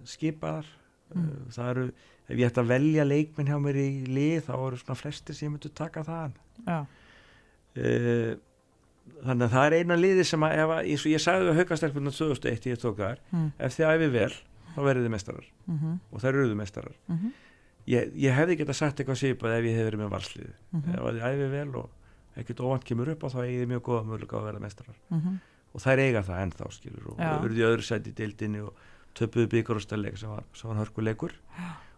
[0.07, 0.68] skipaðar.
[1.14, 1.24] Mm.
[1.24, 1.87] uh, það eru,
[2.29, 5.48] ef ég ætti að velja leikminn hjá mér í lið þá eru svona flestir sem
[5.48, 6.37] ég myndi taka þaðan.
[6.68, 6.79] Já,
[7.83, 8.37] uh,
[9.24, 11.58] þannig að það er eina liði sem að, ef að eins og ég sagði við
[11.60, 14.34] haukastelpunum 2001 ég tók þar, mm, ef þið æfi vel
[14.74, 17.32] þá verður þið mestarar mm og þær eruðu mestarar mm
[17.86, 20.94] ég, ég hefði geta sagt eitthvað svipað ef ég hefði verið með valsliði Mhm.
[20.94, 21.90] ef þið æfi vel og
[22.36, 25.40] ekkert óvant kemur upp og þá eigið þið mjög góða mögulega að vera mestarar mm
[25.74, 27.30] og þær eiga það ennþá skilur og Já.
[27.42, 28.74] verður í öðru sæti í deildinni og
[29.18, 29.48] töpuðu
[29.82, 31.32] stælleik sem var, sem var hörkuleikur.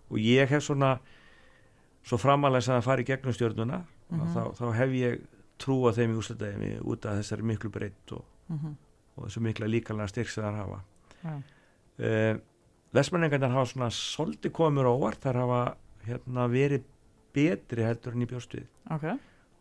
[0.08, 0.98] Og ég hef svona
[2.06, 4.32] svo framalega að fara í gegnum stjórnuna Mhm.
[4.32, 5.20] þá, þá hef ég
[5.58, 8.74] trúa þeim í úsleitaðimi út af þessari miklu breytt og, -hmm.
[9.16, 10.82] og þessu mikla líkanlega styrk sem þær hafa.
[11.22, 11.36] Já,
[11.98, 12.36] uh,
[12.96, 15.20] Vestmenningarnar hafa svona svolítið komur óvart.
[15.20, 16.84] Þær hafa hérna, verið
[17.36, 18.64] betri heldur en í bjóstuð
[18.94, 19.04] ok.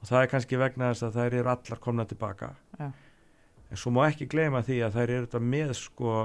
[0.02, 2.88] Og það er kannski vegna þess að þær eru allar komna tilbaka Já.
[3.72, 6.16] en svo má ekki gleyma því að þær eru þetta með sko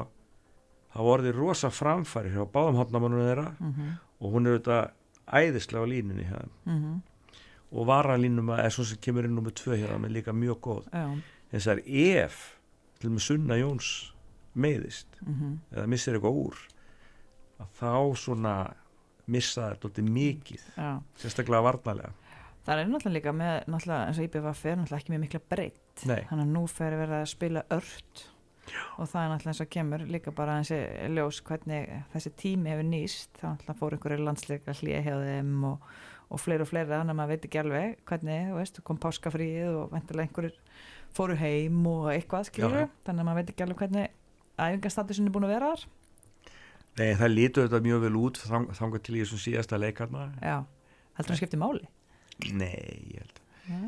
[0.90, 4.78] það voruði rosa framfæri hjá báðum hotnamannunum þeirra mm og hún er þetta
[5.32, 6.50] æðislega á línunni hjá þeim.
[6.66, 6.96] -hmm.
[7.70, 10.88] Og varanlínum er svo sem kemur inn nummið tvö hjá þeim er líka mjög góð.
[10.92, 11.06] Já,
[11.50, 11.82] en það er
[12.24, 12.40] ef
[13.00, 13.90] til með Sunna Jóns
[14.54, 16.62] meiðist mm eða missir eitthvað úr
[17.60, 18.54] að þá svona
[19.30, 20.90] missa þetta mikið já.
[21.20, 22.10] sérstaklega varnalega
[22.66, 26.02] Það er náttúrulega líka með, náttúrulega eins og IBVF er náttúrulega ekki með mikla breytt.
[26.02, 28.26] Þannig að nú fer verið að spila ört.
[28.70, 28.82] Já.
[29.02, 32.86] og það er náttúrulega eins og kemur líka bara þessi ljós hvernig þessi tími hefur
[32.86, 33.32] nýst.
[33.40, 35.88] Það náttúrulega fór einhverju landsleika hlýja hjá þeim og,
[36.30, 39.78] og fleiri og fleiri þannig að maður veit ekki alveg hvernig, þú veist, kom páskafríið
[39.80, 40.58] og vendilega einhverjur
[41.16, 42.90] fóru heim og eitthvað skilur.
[43.06, 44.10] Þannig að maður veit ekki alveg hvernig
[44.60, 45.86] æfingarstatusin er búin að vera þar.
[47.00, 50.56] Nei, það lítur þetta mjög vel út þang, þangað til í þessum síðasta leikarna Já,
[51.16, 51.86] heldur það skipti máli.
[52.50, 52.74] Nei,
[53.14, 53.40] ég held
[53.70, 53.80] Já,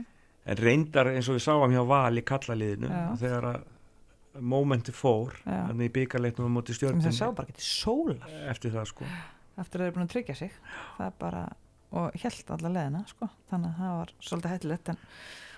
[0.43, 5.91] En reyndar eins og við sáum hjá Val í kallaliðinu þegar að mómenti fór þannig
[5.91, 8.33] í byggarleiknum á móti það stjórnum sá bara getið sólar.
[8.51, 9.09] eftir það sko.
[9.61, 10.55] Eftir að þeir eru búin að tryggja sig.
[10.97, 11.43] Það er bara,
[11.93, 13.29] og held alla leðina sko.
[13.51, 14.99] þannig að það var svolítið hættilegt en,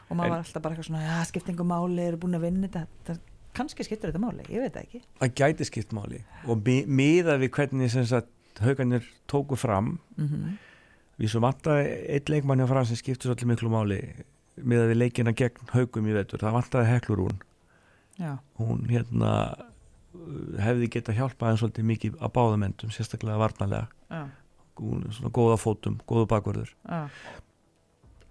[0.08, 2.68] og maður En- var alltaf bara eitthvað svona já, skiptingu máli, eru búin að vinna
[2.68, 3.18] þetta.
[3.54, 5.00] Kannski skiptir þetta máli, ég veit það ekki.
[5.20, 6.24] Það gæti skipt máli.
[6.50, 8.24] Og mi- miðað við hvernig
[8.60, 10.56] haugarnir tóku fram mm -hmm.
[11.18, 14.24] við svo vantaði eitt leikmann hjá fram sem skipti svolítið miklu máli
[14.58, 16.38] miðað við leikina gegn haugum í vetur.
[16.38, 17.38] Það vantaði heklur hún
[18.18, 19.30] já, hún hérna
[20.14, 24.28] uh, hefði geta hjálpað henn svolítið mikið að báðum endum, sérstaklega varnalega já,
[24.76, 26.74] svona góða fótum, góða bakvörður.
[26.88, 27.08] Já,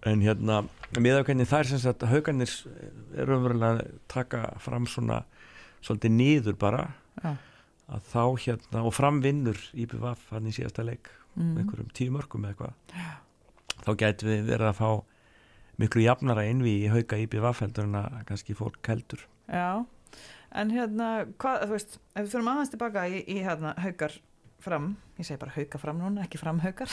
[0.05, 0.61] en hérna
[0.93, 2.51] hvernig það er sem sagt haugarnir
[3.15, 5.21] er umverulega að taka fram svona
[5.83, 6.85] svolítið niður bara
[7.23, 7.35] já.
[7.87, 11.55] að þá hérna og framvinnur IPVF hann í síðasta leik Mm.
[11.57, 14.89] einhverjum tíu mörgum eða eitthvað þá gæti við verið að fá
[15.81, 19.23] miklu jafnara innví í hauga IPVF heldur en að kannski fólk heldur.
[19.49, 19.81] Já.
[20.53, 24.19] En hérna, hvað, þú veist ef við fyrir aðeins tilbaka í, í hérna haukar
[24.63, 26.91] fram, ég segi bara hauka fram núna ekki fram haukar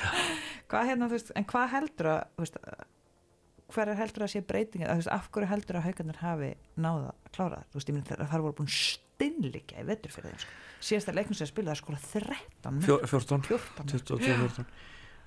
[0.70, 2.60] hvað hérna, þú veist, en hvað heldur að þú veist,
[3.74, 6.50] hver er heldur að sé breytingin að, þú veist, af hverju heldur að haukarnir hafi
[6.76, 8.72] náða að klára það, þú veist, ég myndi að það voru búin
[9.14, 10.56] stinnlíkja í vetur fyrir þeim sko.
[10.88, 14.66] síðasta leiknum sem spila það skora 13 Fjó, 14, 14 22, 14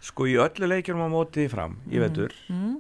[0.08, 2.76] sko í öllu leikjum á móti fram í vetur mm.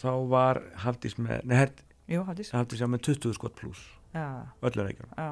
[0.00, 2.52] þá var Hafdís með, Jú, Hafdís.
[2.54, 3.82] Hafdís með 20 skot pluss
[4.14, 5.28] öllu leikjum já,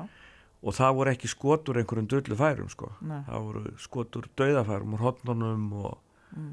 [0.61, 2.91] og það voru ekki skotur einhverjum döllu færum sko.
[3.01, 3.21] nei.
[3.29, 5.99] Það voru skotur dauðafærum úr hotnunum og,
[6.37, 6.51] mm.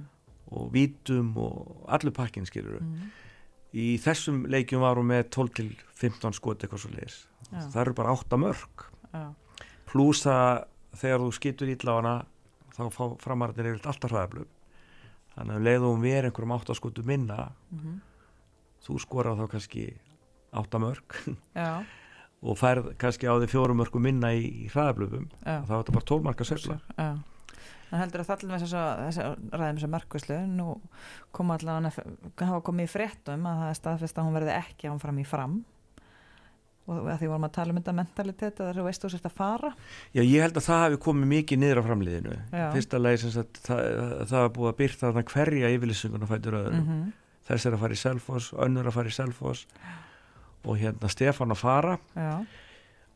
[0.52, 3.10] og vítum og allur pakkin skilur Mm.
[3.74, 7.17] í þessum leikjum var hún með 12 til 15 skot eitthvað svo leiðis
[7.52, 7.60] Já.
[7.67, 9.26] það eru bara 8 mörg Já,
[9.91, 10.65] pluss að
[10.96, 12.15] þegar þú skýtur ítla á hana
[12.78, 14.48] þá fá framarðin yfir alltaf hraðablöf
[15.36, 18.00] þannig að um leiðu hún verið einhverjum 8 skotu minna mm
[18.88, 19.86] þú skorað þá kannski
[20.56, 21.17] 8 mörg
[21.58, 21.84] já,
[22.41, 26.10] og færð kannski á því fjórum mörgum minna í, í hraðablöfum þá er þetta bara
[26.13, 27.15] 12 marka söfla Já.
[27.88, 30.67] En heldur að það með þess að ræðum að markvæslu nú
[31.36, 35.21] koma allavega hafa komið í fréttum að það er staðfest að hún verði ekki ánfram
[35.21, 35.54] í fram.
[36.88, 39.71] Og því vorum að tala um þetta mentalitet að þú veist þú sért að fara.
[40.15, 42.36] Já, ég held að það hefði komið mikið niður á framliðinu.
[42.52, 42.65] Já.
[42.76, 43.82] fyrsta leið sem sagt, það,
[44.32, 47.10] það var búið að byrta þarna hverja yfirlýsinguna fætur öðrum mm -hmm.
[47.50, 49.67] þess er að fara í Selfoss, önnur að fara í Selfoss
[50.65, 51.98] og hérna Stefán að fara.
[52.15, 52.34] Já,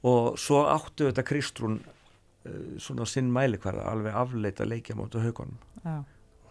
[0.08, 5.60] og svo áttu þetta Kristrún uh, svona sinn mælikvarða alveg afleita leikja mótu haugunum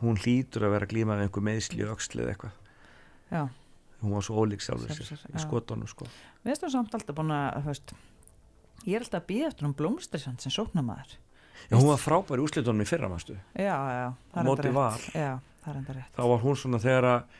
[0.00, 2.54] hún hlýtur að vera að glíma með einhver meðsli öxli eða eitthvað.
[3.30, 3.42] Já.
[4.00, 6.06] Hún var svo ólík sjálfur Sjálfur sér sér, í skotunum sko.
[6.40, 7.92] Við erum samt alltaf búin að, veist
[8.86, 11.18] ég er alltaf að býða eftir um blómstrisand sem sóknamaður
[11.68, 14.78] Já, hún var frábær í úslitunum í fyrra mástu Já, já, það er Móti enda
[14.78, 14.96] Val.
[14.96, 16.14] rétt Já, það er enda rétt.
[16.16, 17.36] Þá var hún svona þegar að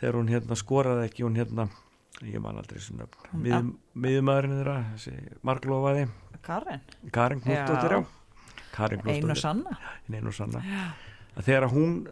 [0.00, 1.68] þegar hún hérna skoraði ekki hún hérna
[2.22, 3.28] ég man aldrei þessu nöfn.
[3.32, 6.08] Hún- Miðum, miðumæðurinn þeirra þessi marglofaði.
[6.42, 6.80] Karin,
[7.12, 8.04] Karin Knúsdóttir Já.
[8.72, 9.78] Karin sanna.
[10.10, 10.62] Einu og sanna
[11.36, 12.08] að þegar hún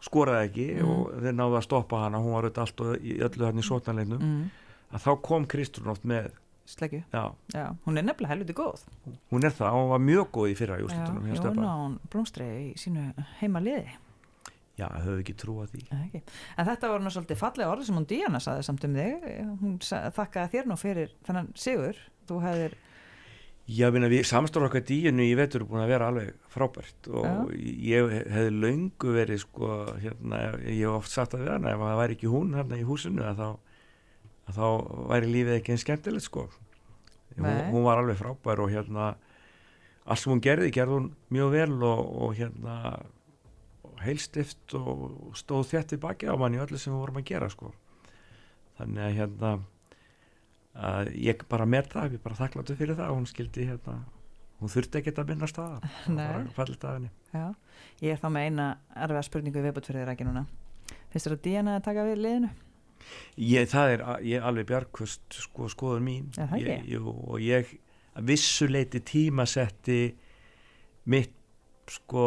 [0.00, 0.88] skoraði ekki Mm.
[0.88, 3.64] og þeir náðu að stoppa hana hún var auðvitað allt og í öllu hann í
[3.66, 4.50] sótnarleiknum mm.
[4.94, 6.30] að þá kom Kristrún oft með
[6.68, 8.82] Sleggju, já, já, hún er nefnilega helviti góð.
[9.32, 11.64] Hún er það, hún var mjög góð í fyrra í Já, úrslitunum hjá Jón Stefán.
[11.64, 13.06] á hún blómstri í sínu
[13.40, 13.88] heima liði
[14.78, 15.84] já, höfðu ekki trúað því.
[15.98, 16.22] Ekki.
[16.56, 19.26] En þetta var nú svolítið fallega orð sem hún Díana saði samt um þig.
[19.62, 21.98] Hún þakkaði þér nú fyrir þennan sigur.
[22.28, 22.76] Þú hefðir,
[23.68, 28.52] Já, við, samstóra okkar díinu í vetur búin að vera alveg frábært og ég hefði
[28.62, 29.68] löngu verið sko,
[30.00, 33.26] hérna, ég hef oft sagt að hana ef það væri ekki hún hérna í húsinu
[33.28, 33.50] að þá,
[34.48, 34.68] að þá
[35.12, 36.46] væri lífið ekki einn skemmtilegt sko.
[37.36, 39.10] Hún, hún var alveg frábær og hérna
[40.08, 42.78] allt sem hún gerði, gerði hún mjög vel og, og hérna
[44.04, 47.48] heilstift og stóð þétt í baki á mann í öllu sem við vorum að gera
[47.52, 47.72] sko.
[48.78, 49.52] Þannig að hérna
[50.78, 53.96] að ég bara með það, ég bara þakkláttu fyrir það og hún skildi hérna
[54.58, 56.14] hún þurfti ekki að minna staða það.
[56.14, 57.10] Var bara fallit að henni.
[57.32, 57.46] Já.
[58.02, 60.46] Ég er þá með eina erfiða spurningu viðbútt fyrir þér ekki núna.
[61.12, 62.50] Finnst þér að Díana að taka við liðinu?
[63.38, 66.30] ég, það er ég, alveg bjargkvöst sko, skoður mín.
[66.38, 67.70] Er ég, jú, og ég
[68.28, 70.00] vissuleiti tímasetti
[71.08, 71.37] mitt
[71.92, 72.24] sko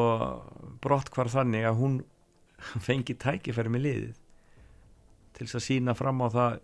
[0.83, 1.99] brott hvar þannig að hún
[2.87, 4.19] fengi tækifæri með liðið
[5.37, 6.57] til þess að sína fram á það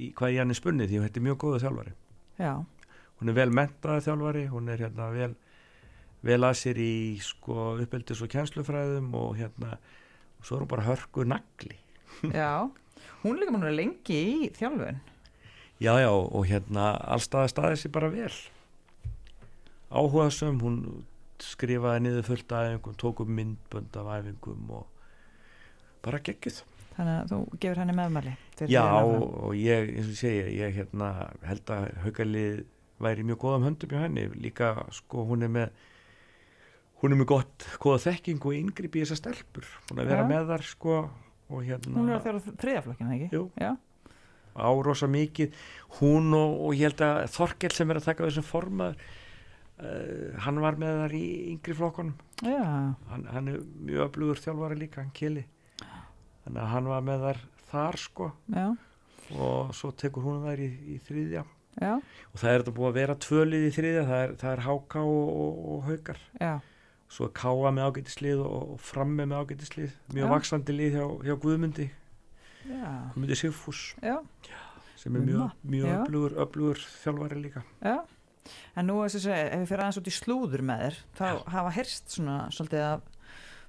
[0.00, 1.94] í hvað ég hann er spunnið því hún þetta er mjög góðu þjálfari.
[2.40, 2.52] Já,
[3.20, 5.32] hún er vel mentaði þjálfari hún er hérna vel
[6.22, 6.92] vel að sér í
[7.24, 9.76] sko uppeldis og kjænslufræðum og hérna
[10.38, 11.78] og svo er hún bara hörku nagli.
[12.36, 12.70] Já.
[13.22, 15.00] Hún líka mann lengi í þjálfun.
[15.82, 18.34] Já já og hérna allstaða staði sér bara vel.
[19.90, 20.76] Áhugasum hún
[21.42, 24.86] skrifaði niður fullt af æfingum tók upp myndbönd af æfingum og
[26.04, 26.62] bara geggjuð
[26.96, 30.76] þannig að þú gefur henni meðmæli fyrir já og, og ég eins og segja ég
[30.76, 31.12] hérna
[31.46, 32.64] held að haukalið
[33.02, 35.70] væri mjög góðum höndum hjá henni líka sko hún er með
[37.02, 40.26] hún er með gott, góða þekking og yngripp í þessar stelpur hún er að vera
[40.26, 40.28] Já.
[40.30, 40.98] með þar sko
[41.52, 43.30] og hérna hún er að þjára þriðaflokkina ekki?
[43.34, 43.42] Jú.
[43.58, 43.72] Já,
[44.68, 45.58] árosa mikið
[45.98, 49.02] hún og, og ég held að Þorkell sem er að taka þessum formað
[49.82, 52.14] uh, hann var með þar í yngri flokkonum
[53.10, 55.44] hann, hann er mjög öflugur þjálfari líka, hann Kili.
[56.42, 57.42] Þannig að hann var með þar
[57.72, 58.28] þar sko.
[58.52, 58.66] Já,
[59.38, 61.44] og svo tekur hún þær í, í þriðja.
[61.80, 64.62] Já, og það er þetta búið að vera tvölið í þriðja það er, það er
[64.66, 66.20] háká og, og, og haukar.
[66.42, 66.52] Já,
[67.12, 69.94] svo er káa með ágætislið og, og framme með ágætislið.
[70.16, 71.88] Mjög vaksandi lið hjá, hjá Guðmundi.
[72.66, 73.84] Guðmundi Sigfús.
[75.00, 77.64] Sem er mjög, mjög öflugur, öflugur þjálfari líka.
[77.82, 77.96] Já.
[78.76, 81.74] En nú þess að ef við fyrir aðeins út í slúður með þér, þá hafa
[81.76, 83.08] heyrst svona svolítið af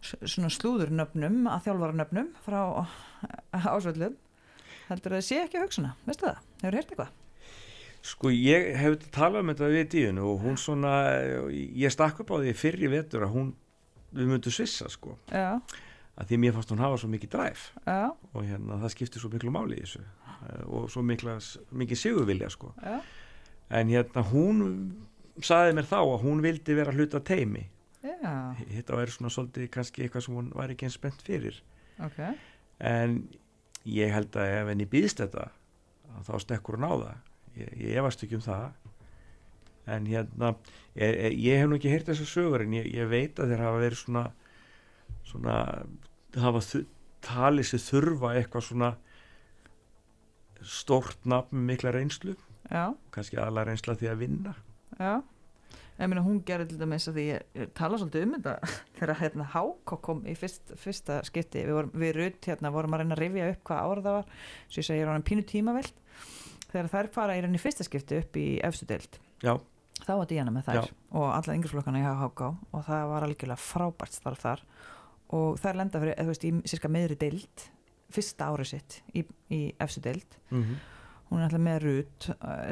[0.03, 2.61] svona slúðurnöfnum, að þjálfaranöfnum frá
[3.75, 4.17] ásvöldum.
[4.89, 6.41] Heldur það sé ekki að hugsa hana, veistu það?
[6.63, 7.19] Hefur heyrt eitthvað?
[8.03, 10.91] Sko ég hef talað um þetta við díðinu og hún svona,
[11.55, 13.53] ég stakk upp á því fyrir vetur að hún,
[14.11, 15.61] við myndum svissa sko, Já,
[16.19, 19.31] að því mér fannst hún hafa svo mikið dræf já, og hérna það skiptir svo
[19.33, 21.37] miklu máli í þessu eh, og svo mikla,
[21.71, 22.73] mikið sigurvilja sko.
[22.83, 22.99] já,
[23.73, 24.59] En hérna hún
[25.41, 27.65] saði mér þá að hún vildi vera hluta teimi.
[28.03, 31.57] já, Þetta væri svona svolítið kannski eitthvað sem hún væri ekki eins spennt fyrir.
[32.03, 32.19] ok,
[32.79, 33.15] En
[33.85, 35.47] ég held að ef henni býðst þetta,
[36.17, 37.17] að þá stekkur hún á það.
[37.57, 38.69] Ég, ég efast ekki um það.
[39.87, 40.53] En hérna,
[40.95, 43.63] ég, ég- ég hef nú ekki heyrt þessar sögur en ég, ég veit að þeir
[43.65, 44.23] hafa verið svona,
[45.27, 45.57] svona,
[46.35, 46.61] hafa
[47.21, 48.93] talið sér þurfa eitthvað svona
[50.63, 52.35] stórt nafn mikla reynslu,
[52.71, 52.85] já,
[53.15, 54.55] kannski aðla reynsla því að vinna.
[54.99, 55.13] já.
[55.93, 58.53] Ég meina hún gerir til dæmis að því ég, tala svolítið um þetta
[58.97, 63.03] þegar hérna Háko kom í fyrst, fyrsta skipti, við, vorum, við rutt hérna vorum að
[63.03, 64.31] reyna að rifja upp hvað ára það var.
[64.73, 66.01] Svo ég segi ég er á hann pínu tímavelt.
[66.71, 69.53] Þegar þær fara í reyni fyrsta skipti upp í efstu deild Já,
[70.01, 70.79] þá var Díana með þær.
[70.81, 70.97] Já.
[71.13, 72.41] og alla yngirflokkana í HHK
[72.73, 74.65] og það var algjörlega frábært starf þar.
[75.37, 77.67] Og þær lenda fyrir, eða þú veist, í cirka meðri deild
[78.13, 79.61] fyrsta árið sitt í, í
[81.33, 82.27] hún er alltaf með Rut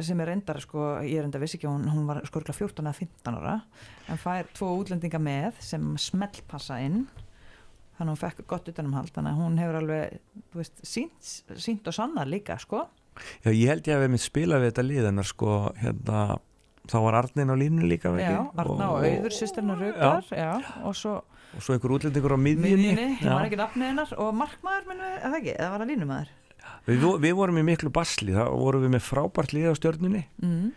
[0.05, 2.85] sem er reyndar sko, ég er reyndar vissi ekki hún, hún var sko örugglega 14
[2.85, 3.55] eða 15 ára
[4.11, 7.03] en fær tvo útlendinga með sem smellpassa inn
[7.97, 10.21] þannig að hún fekk gott utanumhald þannig að hún hefur alveg
[10.57, 12.85] veist, sínt, sínt og sannar líka sko
[13.43, 16.21] Já, ég held ég að við mitt spila við þetta lið en sko, hérna
[16.89, 18.39] þá var Arnin á línu líka já?
[18.55, 20.53] Arna og Auður sýstirna Rutar já.
[20.85, 21.19] og svo
[21.51, 23.33] og svo einhver útlendingur á miðjunni Já.
[23.33, 26.31] var ekki nafnið hennar og markmaður minn við, eða ekki, eða var það línumæður
[26.87, 30.67] við, við vorum í miklu basli það vorum við með frábært lið á stjörnunni mm.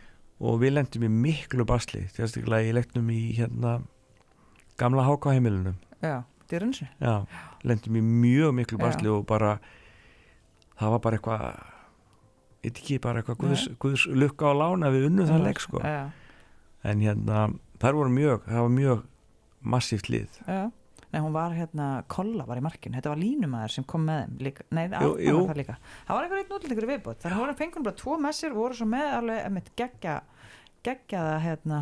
[0.45, 3.79] og við lendum í miklu basli þjóðstaklega í leiknum í hérna
[4.81, 7.25] gamla háka heimilunum já, dyrunsi já,
[7.65, 8.85] lendum í mjög miklu Já.
[8.89, 9.57] basli og bara
[10.81, 11.49] það var bara eitthvað
[12.65, 15.83] ekki bara eitthvað guðs, guðs lukka á lána við unnum þann leik sko.
[15.85, 16.09] já,
[16.85, 17.51] en hérna,
[17.83, 19.05] þar voru mjög það var mjög
[19.65, 20.41] massíft lið.
[20.45, 20.73] Já
[21.15, 24.41] Nei, hún var hérna, Kolla var í markinu, þetta var línumæður sem kom með þeim
[24.49, 25.37] líka, nei, Jú, Arna jú.
[25.39, 25.77] var það líka.
[26.09, 28.79] Það var einhver útlendingur í viðbútt, þannig að hún fengur bara tvo messir og voru
[28.81, 30.17] svo með alveg, emitt, geggja,
[30.89, 31.81] geggjaða, hérna,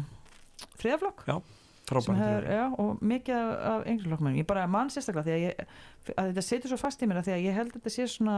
[0.83, 1.25] friðaflokk.
[1.27, 5.73] sem frábært já, og mikið af, af yngri ég bara mann sérstaklega því að, ég,
[6.15, 8.07] að þetta setur svo fast í mér að því að ég held að þetta sé
[8.11, 8.37] svona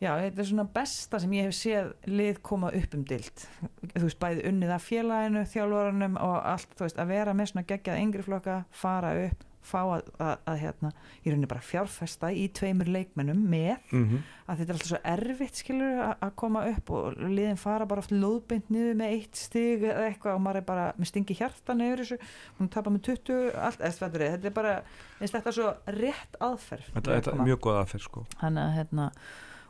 [0.00, 3.44] já, þetta er svona besta sem ég hef séð lið koma upp um dild
[3.92, 7.68] þú veist, bæði unnið af félaginu þjálfaranum og allt, þú veist, að vera með svona
[7.74, 10.90] geggjað yngri flokka, fara upp fá að, að, að hérna,
[11.20, 14.22] í rauninni bara fjárfesta í tveimur leikmennum með Mhm.
[14.48, 18.00] að þetta er alltaf svo erfitt skilur að að koma upp og liðin fara bara
[18.00, 21.76] oft lóðbeint niður með eitt stig eða eitthvað og maður er bara með stingi hjarta
[21.76, 22.18] nefur þessu,
[22.58, 24.74] hún tapar með 20 allt, eða þetta er, þetta er bara
[25.20, 25.68] þetta svo
[26.00, 28.24] rétt aðferð þetta, er mjög góð aðferð sko.
[28.40, 29.10] Þannig að hérna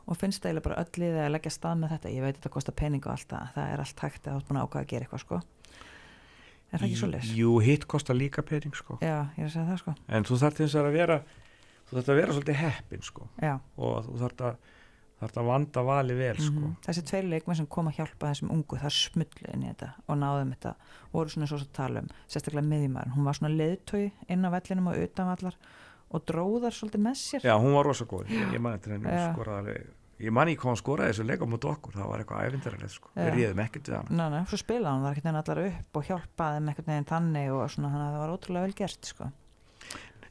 [0.07, 2.13] og finnst eiginlega bara öll liðið að leggja stað með þetta.
[2.15, 4.83] Ég veit þetta kostar pening og allt það það er allt hægt að að ákvaða
[4.85, 5.41] að gera eitthvað sko.
[6.71, 7.31] Er það ekki svo leys?
[7.35, 8.99] Jú, hitt kostar líka pening sko.
[9.03, 9.95] Já, ég er að segja það sko.
[10.09, 11.17] En þú þarf þess að vera
[11.91, 13.27] þú þarf að vera svolítið heppin sko.
[13.43, 14.61] Já, og þú þarf að,
[15.21, 16.61] þarf að vanda vali vel sko.
[16.61, 16.77] Mhm.
[16.87, 20.21] þessi tveir leikmenn sem kom að hjálpa þessum ungu það smullu inn í þetta og
[20.23, 20.75] náðum þetta
[21.13, 24.89] voru svona svo að tala um sérstaklega miðjumæður, hún var svona leiðtói inn á vellinum
[24.93, 25.59] og utanvallar
[26.11, 27.47] og dróðar svolítið með sér.
[27.47, 29.79] Já, hún var rosa góð, ég, man eftir henni skoraði
[30.21, 33.11] ég man ekki hvað hún skoraði þessu leika mútið okkur, það var eitthvað æfindaralegt sko.
[33.17, 36.01] Við réðum ekkert við hann Ná, ná, svo spilaði hún það ekkert neginn allar upp
[36.01, 39.11] og hjálpaði þeim ekkert neginn þannig og svona þannig að það var ótrúlega vel gert
[39.11, 39.31] sko.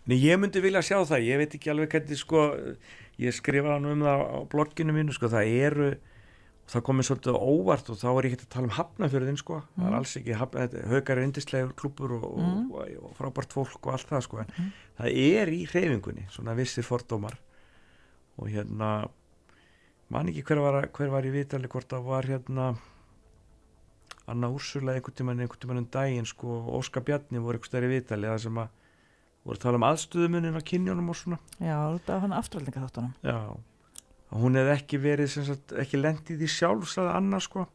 [0.09, 2.43] Nei, ég myndi vilja sjá það, ég veit ekki alveg hvernig sko,
[3.21, 5.89] ég skrifaði hann um það á blogginu mínu sko, það eru
[6.69, 9.83] það komið svolítið óvart og þá er ég ekki að tala um hafnafjörðin sko, það
[9.83, 9.87] Mm.
[9.87, 12.71] er alls ekki hafna, þetta- haukar er indislegur klubur og, Mm.
[12.71, 14.71] og, og, frábært fólk og allt það sko, en Mm.
[14.99, 17.37] það er í hreyfingunni, svona vissir fordómar
[18.37, 19.09] og hérna
[20.09, 22.77] man ekki hver var, hver var í vitali hvort það var hérna
[24.27, 27.89] Anna Úrsula einhvern tímann einhvern tímann um daginn sko, og Óskar Bjarni voru einhvern stærri
[27.89, 28.67] vitali það sem að
[29.45, 33.13] voru að tala um aðstöðumunin á kynjónum og svona Já, út af hann afturhaldinga þáttunum
[33.23, 33.57] já,
[34.35, 37.65] hún hefði ekki verið sem sagt, ekki lendið í sjálf sagði Anna sko.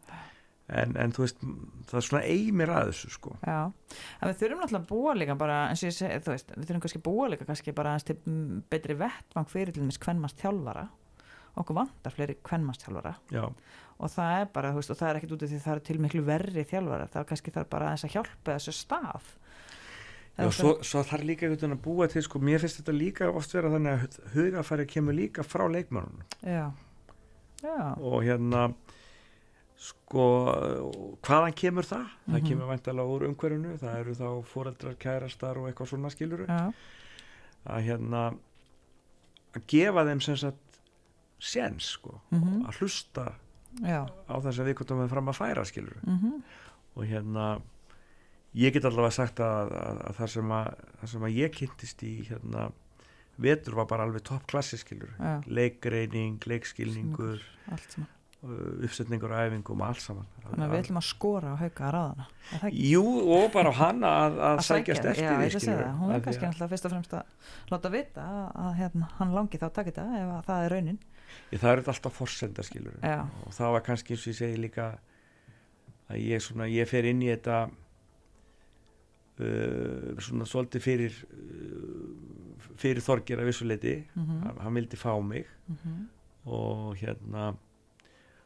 [0.65, 1.43] En, en þú veist,
[1.91, 3.35] það er svona eimir að þessu sko.
[3.45, 6.55] Já, en við þurfum náttúrulega að búa líka bara, eins og ég segi, þú veist,
[6.55, 8.39] við þurfum kannski að búa líka kannski bara aðeins til
[8.73, 10.87] betri vettvang fyrir til þess kvennmast þjálfara.
[11.61, 13.13] Okkur vantar fleiri kvennmast þjálfara.
[13.35, 13.45] Já,
[14.01, 15.85] og það er bara, þú veist, og það er ekkit út af því það er
[15.91, 19.29] til miklu verri þjálfara, það er kannski þarf bara aðeins að hjálpa þessu stað
[20.39, 23.29] já svo, svo þarf líka einhvern veginn að búa til sko, mér finnst þetta líka
[23.31, 26.73] oft vera þannig að hugafæri kemur líka frá leikmörunum Já,
[27.63, 28.65] já, og hérna
[29.85, 30.25] sko
[31.27, 32.05] hvaðan kemur það?
[32.29, 32.49] Það Mhm.
[32.49, 36.73] kemur væntalega úr umhverfinu það eru þá fóreldrar, kærastar og eitthvað svona skiluru já,
[37.67, 38.23] að hérna
[39.55, 40.81] að gefa þeim sem sagt
[41.41, 43.35] séns sko, mhm, að hlusta
[43.83, 46.43] já, á þess að við komum við fram að færa skiluru mhm,
[46.97, 47.61] og hérna
[48.55, 52.03] ég get allavega sagt að, að, að það sem að það sem að ég kynntist
[52.07, 52.67] í hérna
[53.43, 58.07] vetur var bara alveg topp klassi skiluru já, leikreining, leikskilningur saman.
[58.47, 60.29] uh, uppsetningur og æfingum og allt saman.
[60.45, 62.85] Þannig að við ætlum að skora á hauka að ráðana það ekki?
[62.93, 63.03] Jú,
[63.35, 65.99] og bara á hana að, að, Að sækjast sækja, eftir já, því að það.
[66.05, 69.35] hún er kannski að- náttúrulega fyrst og fremst að láta vita að, að hérna, hann
[69.35, 71.01] langi þá að taka þetta ef að það er raunin.
[71.51, 73.19] Ég, það er þetta alltaf forsenda skilur Já.
[73.49, 74.87] og það var kannski eins og ég segi líka
[76.07, 77.65] að ég, svona, ég fer inn í þetta
[79.41, 85.47] uh, svona svolítið fyrir uh, fyrir Þorgir að vissuleiti mm hann, hann vildi fá mig.
[85.71, 86.07] -hmm.
[86.47, 87.55] og hérna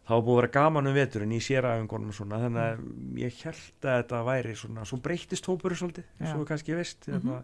[0.09, 4.03] var búið að vera gaman um veturinn í séræfingunum svona þannig að ég held að
[4.03, 7.15] þetta væri svona, svo breytist hópurinn svolítið eins og þú kannski veist Mhm.
[7.15, 7.43] hérna,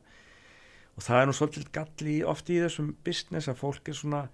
[0.97, 4.29] og það er nú svolítið galli oft í þessum business að fólk er svona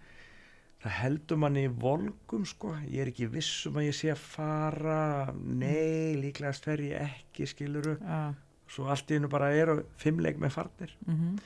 [0.82, 5.32] það heldur manni volgum sko, ég er ekki viss um að ég sé að fara.
[5.34, 8.34] Nei, líklegast fer ég ekki skiluru, Já,
[8.70, 10.96] svo allt í hennu bara eru fimmleik með farnir.
[11.06, 11.38] Mhm,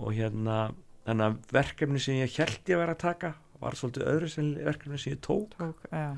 [0.00, 0.58] og hérna
[1.04, 4.54] þannig að verkefni sem ég held ég að vera að taka var svolítið öðru sem
[4.54, 5.54] verkefni sem ég tók.
[5.58, 6.16] Tók, já,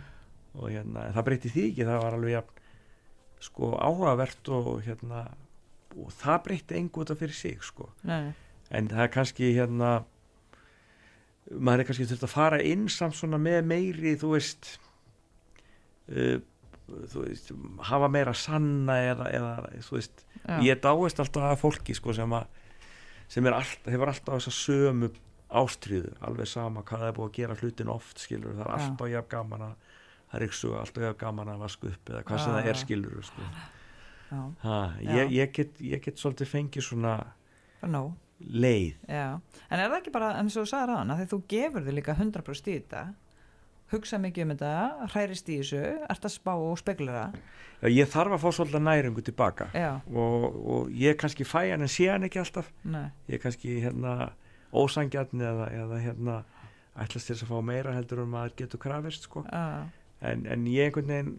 [0.57, 2.55] og hérna, það breyti því ekki það var alveg
[3.47, 5.27] sko áhugavert og hérna
[5.97, 7.91] og það breyti út af fyrir sig sko.
[8.05, 8.33] Nei,
[8.71, 9.91] en það er kannski hérna
[11.51, 14.73] maður er kannski þurft að fara inn samt svona með meiri þú veist
[16.11, 16.39] uh,
[16.89, 17.53] veist
[17.89, 19.53] hafa meira sanna eða, eða
[19.87, 22.47] þú veist já, ég dáist alltaf að fólki sko sem að
[23.29, 25.11] sem alltaf, hefur alltaf þessa sömu
[25.47, 28.77] ástriðu, alveg sama hvað það er búið að gera hlutin oft skilur, það er Já.
[28.77, 29.75] alltaf jafn gaman að
[30.27, 33.27] það er ykkur alltaf jafn gaman að vasku upp eða hvað sem það er skilur
[33.27, 33.51] sko.
[34.63, 37.17] ha, ég, ég, get, ég get svolítið fengið svona
[37.87, 38.97] nóg leið.
[39.09, 39.39] Já,
[39.71, 42.17] en er það ekki bara, eins og þú sagði ráðan, að þú gefur þig líka
[42.19, 43.03] 100% í þetta,
[43.93, 44.71] hugsa mikið um þetta,
[45.15, 47.29] hærist í þessu, ert að spá og spekulera.
[47.83, 49.69] Já, ég þarf að fá svolítið næringu tilbaka.
[50.11, 52.73] Og, og ég kannski fæ hann en sé hann ekki alltaf.
[52.85, 54.33] Nei, ég kannski hérna
[54.73, 56.39] ósangjarni eða, eða hérna
[56.97, 59.45] ætlast til að fá meira heldur um að getur krafist sko.
[60.23, 61.33] en, en ég einhvern veginn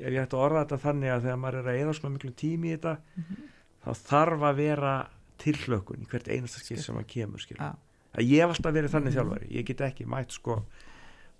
[0.00, 2.30] ef ég ætti að orða þetta þannig að þegar maður er að eða svona miklu
[2.40, 3.42] tími í þetta Mhm.
[3.84, 4.92] þá þarf að vera
[5.38, 9.16] tilhlökun í hvert einasta skil sem maður kemur að ég hef alltaf verið þannig Mhm.
[9.18, 9.50] þjálfari.
[9.52, 10.64] Ég get ekki mætt sko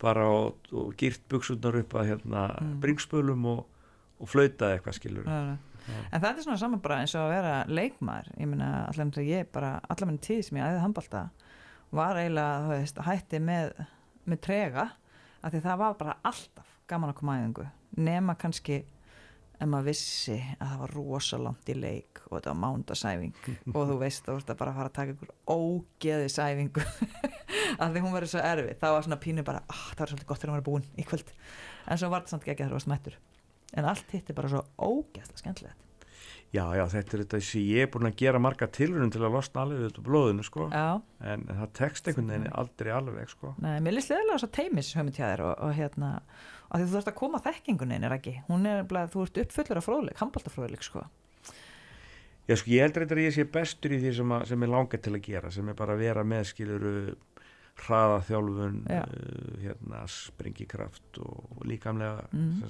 [0.02, 2.74] bara og, og gýrt buksundar upp að hérna Mm.
[2.82, 3.62] bringspölum og,
[4.20, 5.56] og flauta eitthvað skilur nei.
[6.12, 9.30] En þetta er svona saman bara eins og að vera leikmaður, ég meina allan þegar
[9.32, 11.22] ég bara, allan minni tíð sem ég æðið handbalta
[11.92, 13.72] var eiginlega, þú veist, hætti með,
[14.30, 14.84] með trega,
[15.42, 17.66] af því það var bara alltaf gaman að koma æfingu,
[17.98, 18.78] nema kannski
[19.62, 23.98] ef maður vissi að það var rosalangt í leik og þetta var mándasæfing og þú
[24.00, 26.86] veist, þú veist að bara fara að taka ykkur ógeðisæfingu
[27.78, 30.32] að því hún verður svo erfið, það var svona pínu bara, ah, það var svolítið
[30.32, 31.36] gott þegar hún verður búin í kvöld.
[31.86, 33.20] En svo var þetta samt ekki ekki þegar þú varst mættur.
[33.72, 35.81] En allt hitt er bara svo ógeðslega skemmtilegt
[36.52, 39.32] já já þetta er þetta sem ég er búin að gera marga tilrunum til að
[39.36, 40.66] losna alveg út úr blóðinu sko.
[40.72, 41.00] Já,
[41.32, 43.54] en það tekst einhvern veginn aldrei alveg sko.
[43.64, 46.12] Nei, mér líst leðilega þess að teimis höfum til þér og, og hérna
[46.72, 49.88] að þú þarfst að koma þekkingunni er ekki hún er bara, þú ert uppfullur af
[49.88, 51.06] fróðleik handbaltafróðleik sko.
[52.48, 54.70] Já, sko, ég heldur þetta að ég sé bestur í því sem, að, sem ég
[54.72, 56.94] langar til að gera, sem er bara að vera með skiluru
[57.82, 59.02] hraðaþjálfun, Já.
[59.06, 62.60] uh, hérna, sprengikraft og, og líkamlega Mhm.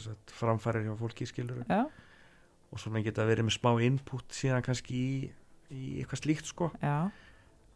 [2.73, 5.31] Og svona geta verið með smá input síðan kannski í,
[5.71, 6.71] í eitthvað slíkt sko.
[6.83, 7.11] já.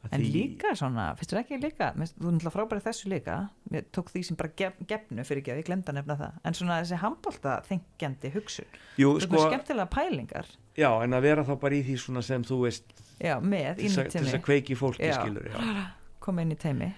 [0.07, 1.87] Að En því- líka svona, finnst þú ekki líka?
[1.97, 3.37] Þú er náttúrulega frábærið þessu líka.
[3.73, 6.33] Ég tók því sem bara gef, gefnu fyrir ekki að ég glemd að nefna það.
[6.45, 8.69] En svona þessi handbalta þengjandi hugsun.
[9.01, 10.47] Jú, þetta sko, skemmtilega pælingar.
[10.77, 12.85] Já, en að vera þá bara í því svona sem þú veist,
[13.19, 15.17] já, með, inn í að- til þess teimi að kveiki fólki Já.
[15.25, 15.87] skilur, já.
[16.21, 16.95] koma inn í teimi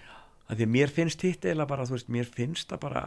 [0.50, 3.02] að því að mér finnst hitt eða bara, þú veist, mér finnst það bara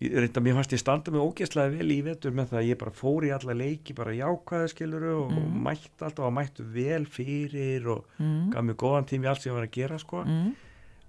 [0.00, 2.90] reynda, mér fannst ég standa mig ógeðslega vel í vetur með það að ég bara
[2.98, 5.62] fór í alla leiki bara jákvæða skiluru og Mhm.
[5.64, 8.50] mætt alltaf og mættu vel fyrir og mm.
[8.52, 10.24] gaf mér góðan tími í allt sem ég var að gera sko.
[10.24, 10.54] Mm.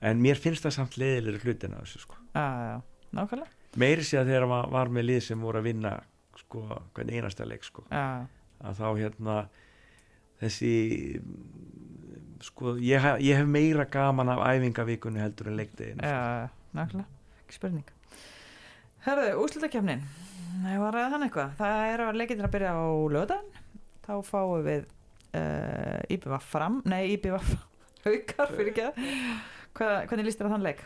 [0.01, 2.15] en mér finnst það samt leiðilega hlutin af þessu sko.
[2.35, 2.81] Já,
[3.11, 5.93] nákvæmlega meiri sé að þegar maður var með lið sem voru að vinna
[6.37, 6.61] sko,
[6.93, 7.83] hvern einasta leik sko.
[7.91, 8.27] Já,
[8.63, 9.37] að þá hérna
[10.39, 10.71] þessi
[11.19, 17.07] mm, sko, ég, ég hef meira gaman af æfingavíkunni heldur en leikdeginu já, já, nákvæmlega
[17.45, 17.91] ekki spurning
[19.05, 20.01] Herðu, úslutakefnin
[20.63, 21.55] Það var að hann eitthvað?
[21.59, 22.85] Það er að leikindir að byrja á
[23.15, 23.49] lögðan
[24.05, 24.85] þá fáum við
[25.37, 27.51] uh, IBVF fram, nei IBVF
[28.05, 28.99] haukar fyrir ekki að
[29.75, 30.81] Hvað, hvernig líst þér á þann leik?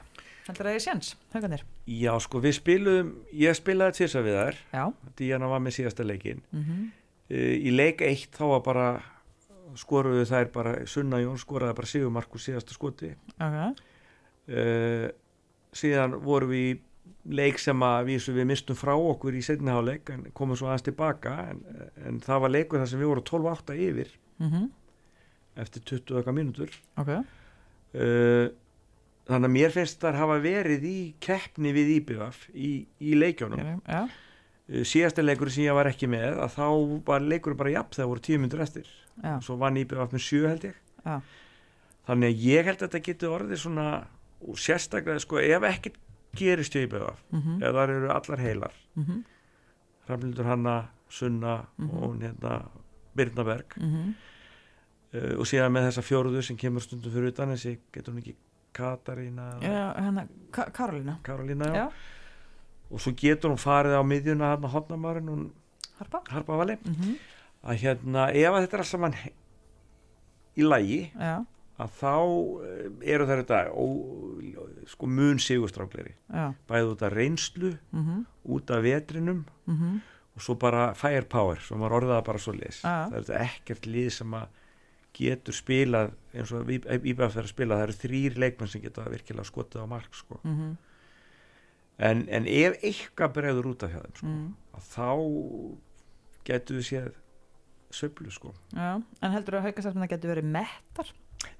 [0.49, 1.63] Heldur það er séns, haugarnir?
[1.85, 4.83] Já, sko, við spilum, ég spilaði tvisar við þær, Já.
[5.19, 6.41] Díana var með síðasta leikin.
[6.55, 6.87] mm
[7.29, 8.85] Uh, í leik eitt þá var bara,
[9.77, 13.11] skoruðu þær bara, Sunna Jón skoraði bara sigumark úr síðasta skoti.
[13.37, 13.83] Ok,
[14.49, 15.11] Uh,
[15.77, 16.71] síðan vorum við í
[17.29, 21.35] leik sem að vísu við mistum frá okkur í setniháleik en komum svo aðeins tilbaka
[21.51, 21.63] en,
[22.07, 24.67] en það var leikur þar sem við vorum 12-8 yfir mm
[25.59, 26.71] eftir 20 okkar mínútur.
[26.95, 27.09] ok.
[27.89, 28.47] Uh,
[29.27, 33.63] þannig að mér finnst þar hafa verið í keppni við IBF í, í leikjónum.
[33.83, 34.03] Já,
[34.69, 36.65] Uh, síðasta leikur sem ég var ekki með að þá
[37.07, 38.89] var leikur bara jafn þegar voru tíu myndur eftir.
[39.17, 40.75] Já, svo vann IBF með sjö held ég.
[41.01, 41.15] Já,
[42.05, 43.87] þannig að ég held að þetta getur orðið svona
[44.45, 45.97] og sérstaklega sko ef ekkert
[46.35, 48.73] gerist í IBF mm ef þar eru allar heilar.
[48.97, 49.23] -hmm.
[50.09, 51.89] Rafnildur Hanna, Sunna Mhm.
[51.89, 52.65] og hún hérna
[53.15, 54.13] Birnaberg Mm
[55.13, 58.35] uh, og síðan með þessa fjóruðu sem kemur stundum fyrir utan þessi getur hún ekki
[58.73, 61.17] Katarína eða Já, hérna, Ka Karolína
[61.65, 61.73] já.
[61.75, 61.89] Já.
[62.91, 65.51] og svo getur hún farið á miðjuna hann á hotnamarinn hún
[65.99, 66.21] Harpa.
[66.29, 66.53] Harpa
[66.85, 67.15] mm
[67.63, 69.13] að hérna ef að þetta er alls saman
[70.57, 71.45] í lægi Já,
[71.79, 72.13] að þá
[72.67, 73.85] eh, eru þær þetta ó,
[74.91, 78.23] sko mun sigurstrákleri já, bæði út af reynslu, mhm,
[78.55, 79.99] út af vetrinum mhm,
[80.35, 84.09] og svo bara firepower, svo maður orðaða bara svo liðs það er þetta ekkert lið
[84.19, 84.57] sem að
[85.19, 89.47] getur spilað eins og Íbæf er að spila, það eru þrýr leikmenn sem geta virkilega
[89.47, 90.39] skotið á mark sko.
[90.43, 90.75] mhm,
[92.09, 94.51] en, en ef eitthvað bregður út af þeim sko, mhm.
[94.91, 95.09] þá
[96.49, 97.09] getur við séð
[97.89, 101.09] söflu sko Já, en heldur að haukastarfna getur verið mettar?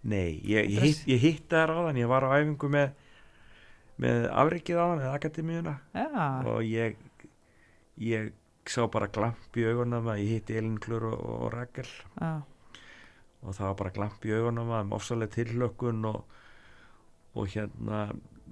[0.04, 2.92] Nei, ég, ég, hitt, ég hitti það ráðan, ég var á æfingu með,
[4.00, 6.08] með afrikið á með akademíuna Já,
[6.48, 6.98] og ég,
[8.04, 8.32] ég
[8.70, 12.32] sá bara glamp í augunum að ég hitti Elin Klur og, og Rakel já,
[13.40, 16.20] og það var bara glamp í augunum að ofsalega tilhlökkun og,
[17.40, 18.04] og hérna,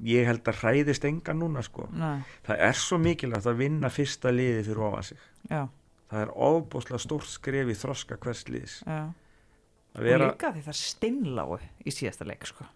[0.07, 1.87] ég held að hræðist engan núna sko.
[1.91, 5.21] næ, Það er svo mikilvægt að vinna fyrsta liði fyrir ofan sig.
[5.51, 5.63] já,
[6.07, 8.77] Það er ofbúslega stórt skref í þroska hvers liðs.
[8.87, 8.99] já.
[9.97, 12.67] Að Og vera, líka því það steinláu í síðasta leik, sko.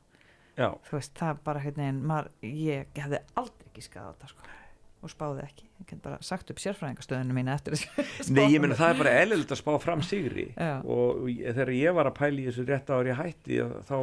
[0.58, 4.58] Þú veist, það er bara hérna einn, maður, ég hefði aldrei ekki skadað þetta, sko.
[5.02, 5.68] Og spáði ekki.
[5.82, 8.04] Ég get bara sagt upp sérfræðingastöðinu mína eftir þessu.
[8.36, 10.76] Nei, ég meina það er bara eðlilegt að spá fram sigri Já.
[10.86, 13.58] og þegar ég var að pæla í þessu rétt ári ég hætti
[13.90, 13.96] þá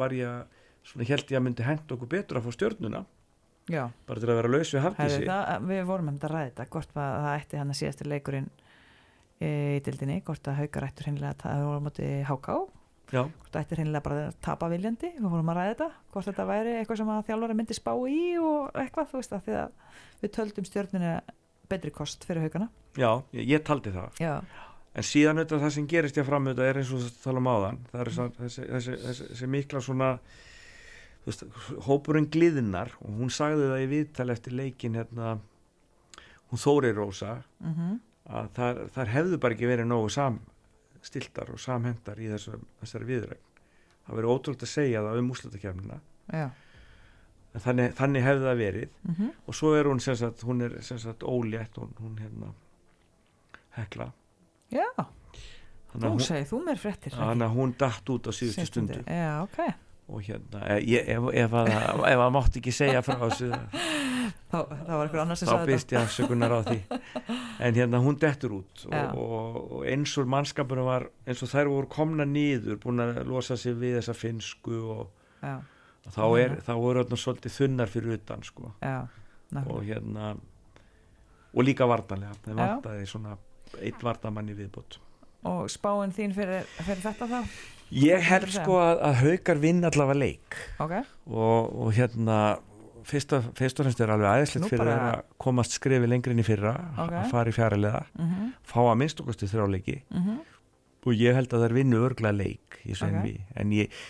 [0.00, 0.54] var ég
[0.86, 3.02] svona held ég að myndi henda okkur betur að fá stjörnuna
[3.66, 6.48] Já, bara til að vera laus við hafdísi það, við vorum um þetta að ræða
[6.52, 8.48] þetta, hvort að það ætti hann að síðasti leikurinn
[9.40, 12.56] í dildinni, hvort að haukar ættur hreinlega að það voru móti háká,
[13.06, 16.30] Já, hvort það ætti hreinlega bara að tapa viljandi, við vorum að ræða þetta, hvort
[16.30, 19.58] þetta væri eitthvað sem að þjálfari myndi spá í og eitthvað, þú veist það, því
[19.60, 21.12] að við töldum stjórninu
[21.70, 22.70] betri kost fyrir haukana.
[22.96, 24.18] já, ég, ég taldi það.
[24.22, 24.32] Já,
[24.96, 27.48] en síðan auðvitað það sem gerist ég fram auðvitað er eins og það tala um
[27.52, 30.10] áðan það er þessi, þessi, þessi, þessi, mikla svona
[31.26, 31.44] þú veist,
[31.88, 35.34] hópurinn gliðnar og hún sagði það í viðtal eftir leikin hérna
[36.46, 37.42] hún Þóri Rósa.
[37.60, 43.06] Mhm, að þar, þar hefðu bara ekki verið nógu samstiltar og samhendar í þessu, þessari
[43.12, 43.42] viðræk
[44.06, 46.00] það verið ótrúlega að segja það um úslutakefnina
[47.56, 48.90] þannig, þannig hefði það verið.
[49.08, 52.50] Mhm, og svo er hún sem sagt, hún er sem sagt ólétt hún, hún hérna
[53.78, 54.10] hekla.
[54.72, 54.84] Já,
[55.96, 57.12] þú segir, þú mér frettir.
[57.16, 59.00] þannig að hún datt út á síðustu stundu.
[59.06, 59.58] Já, ok,
[60.08, 63.48] og hérna, eh, ef, ef, að, það- mátti ekki segja frá þessu
[64.50, 65.70] þá, þá var eitthvað annars sem þá sagði þetta.
[65.72, 66.78] byrst ég afsökunar á því.
[67.66, 71.70] En hérna hún dettur út og, og, og eins og mannskapurinn var eins og þær
[71.72, 75.06] voru komna nýður búin að losa sig við þessa finsku og,
[75.40, 78.74] og þá, er, þá voru þarna svolítið þunnar fyrir utan sko.
[79.62, 80.34] og hérna
[81.56, 82.60] og líka vartanlega það Já.
[82.60, 83.38] vantaði svona
[83.80, 85.00] eitt vartamann í viðbót.
[85.46, 87.40] Og spáin þín fyrir, fyrir þetta þá?
[87.94, 90.58] ég held sko að, að haukar vinn allavega leik.
[90.82, 90.96] Ok,
[91.30, 92.38] og, og hérna
[93.06, 96.74] fyrst og, fremst er alveg aðeinslegt fyrir bara- að komast skrefi lengri inn í fyrra
[96.98, 97.12] Ok.
[97.22, 100.38] að fara í fjarilega mhm, fá að minnst okkustu þrjáleiki mhm,
[101.06, 103.18] og ég held að það er vinnu örgla leik í þessu Ok.
[103.20, 104.00] NV en ég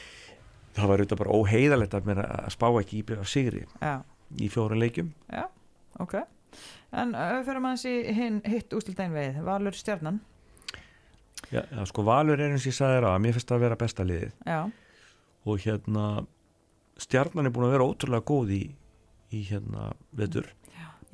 [0.77, 3.95] það var auðvitað bara óheiðalegt að mér að spá ekki í af sigri já,
[4.37, 5.13] í fjóra leikjum.
[6.01, 6.15] Ok.
[6.97, 10.19] En uh, fyrir maður þessi hinn hitt ústildein veið, Valur Stjarnan,
[11.51, 13.65] já, já, sko Valur er eins og ég sagði þér að mér finnst það að
[13.65, 14.33] vera besta liðið.
[14.47, 14.59] Já,
[15.47, 16.05] og hérna
[17.01, 18.63] stjarnan er búin að vera ótrúlega góð í,
[19.35, 20.53] í hérna vetur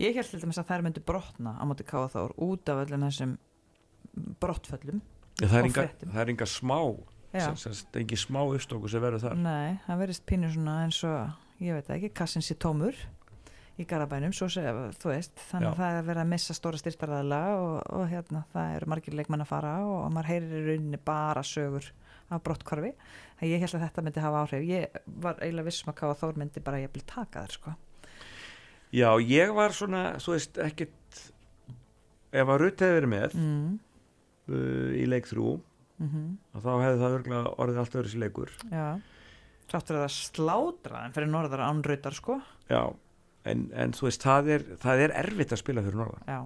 [0.00, 3.38] ég held til dæmis að þær myndu brotna á móti Káþór út af öllum þessum
[4.42, 5.00] brottföllum.
[5.40, 6.78] Já, það, er inga, það er inga smá
[7.32, 7.46] Já,
[7.96, 11.30] engin smá uppstóku sem verður þar nei, það verðist pínu svona eins og,
[11.64, 12.98] ég veit ekki, kassin sér tómur
[13.80, 15.78] í Garabænum, svo segja, þú veist, þannig að Já.
[15.78, 19.48] það er verið að missa stóra styrtarðala og, og hérna, það eru margir leikmenn að
[19.48, 21.88] fara og maður heyrir í rauninni bara sögur
[22.32, 22.92] af brottkvarfi.
[23.40, 24.66] Það ég held að þetta myndi hafa áhrif.
[24.68, 27.74] Ég var eiginlega vissum að Káa Þór myndi bara ég vil taka þér, sko.
[28.92, 31.20] Já, ég var svona, þú veist, ekkit
[32.32, 33.70] ef að Rutt hefði verið með Mm,
[34.52, 35.50] uh, í leik þrjú
[36.02, 36.26] mm
[36.62, 38.50] þá hefði það örgulega orðið allt öðru sér leikur.
[38.72, 38.86] Já.
[39.72, 42.34] Sáttur að það slátra en fyrir norðara ánrautar, sko.
[42.68, 42.82] Já,
[43.48, 46.24] en, en þú veist, það er, það er erfitt að spila fyrir norðan.
[46.28, 46.40] Já,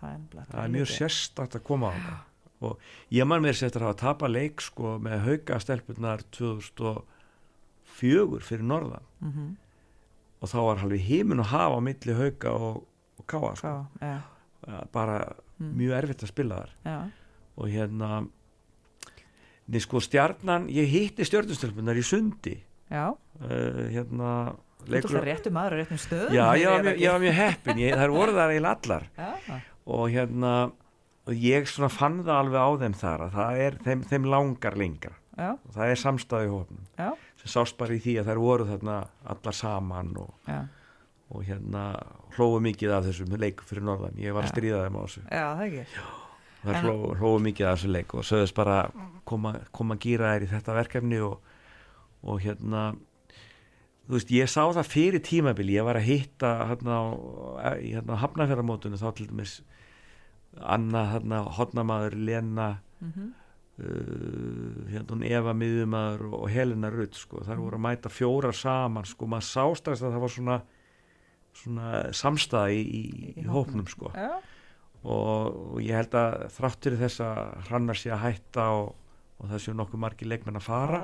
[0.00, 2.20] það er, það er mjög sérstakt að koma á það.
[2.62, 2.74] Og
[3.10, 8.66] ég man mér sér eftir að hafa tapað leik sko með hauka stelpunar 2004 fyrir
[8.66, 9.04] norðan.
[9.22, 9.46] Mhm,
[10.42, 12.82] og þá var halvið heimin og hafa á milli hauka og,
[13.20, 13.74] og káa sko.
[14.02, 14.18] Ja,
[14.92, 15.20] bara
[15.62, 15.76] Mm.
[15.78, 16.94] mjög erfitt að spila þar Já,
[17.60, 18.08] og hérna
[19.70, 22.56] Nei, sko stjarnan, ég hitti stjörnustelpunar í sundi
[22.90, 23.12] já.
[23.12, 24.32] uh, hérna
[24.82, 26.32] Þú ert það réttu maður á réttum stöðum.
[26.34, 27.04] já, ég var, mjög, ekki.
[27.04, 30.52] ég var mjög heppin ég, þær voru þar eiginlega allar Já, og hérna
[31.22, 34.76] og ég svona fann það alveg á þeim þar að það er þeim, þeim langar
[34.82, 37.08] lengra já, og það er samstæði hófnum já,
[37.42, 38.96] sem sást bara í því að þær voru þarna
[39.34, 40.58] allar saman og, já.
[41.32, 41.84] og hérna
[42.36, 44.54] hlóðu mikið af þessum leik fyrir norðan, ég var að Já.
[44.54, 45.22] stríða þeim á þessu.
[45.28, 46.02] Já, það ekki.
[46.62, 48.76] þær En- hlóðu, hlóðu mikið af þessu leik og sögðust bara
[49.28, 51.40] koma, koma að gýra þær í þetta verkefni og,
[52.22, 52.84] og hérna
[54.06, 57.04] þú veist, ég sá það fyrir tímabili ég var að hitta hérna á
[57.80, 59.60] hérna hafnafjörðamótunum þá til dæmis
[60.60, 62.70] Anna hérna hotnamaður Lena
[63.00, 63.30] mm
[63.82, 69.08] uh, hérna hún Eva miðumæður og Helena Rutt sko, þar voru að mæta fjórar saman
[69.08, 70.62] sko, maður sástast að það var svona
[71.52, 73.02] svona samstæða í, í,
[73.42, 73.84] í hópnum.
[73.90, 74.08] sko.
[74.16, 74.38] Já,
[75.02, 78.90] og, og ég held að þráttur þess að hrannar sé að hætta og,
[79.38, 81.02] og það séu nokkuð margir leikmenn að fara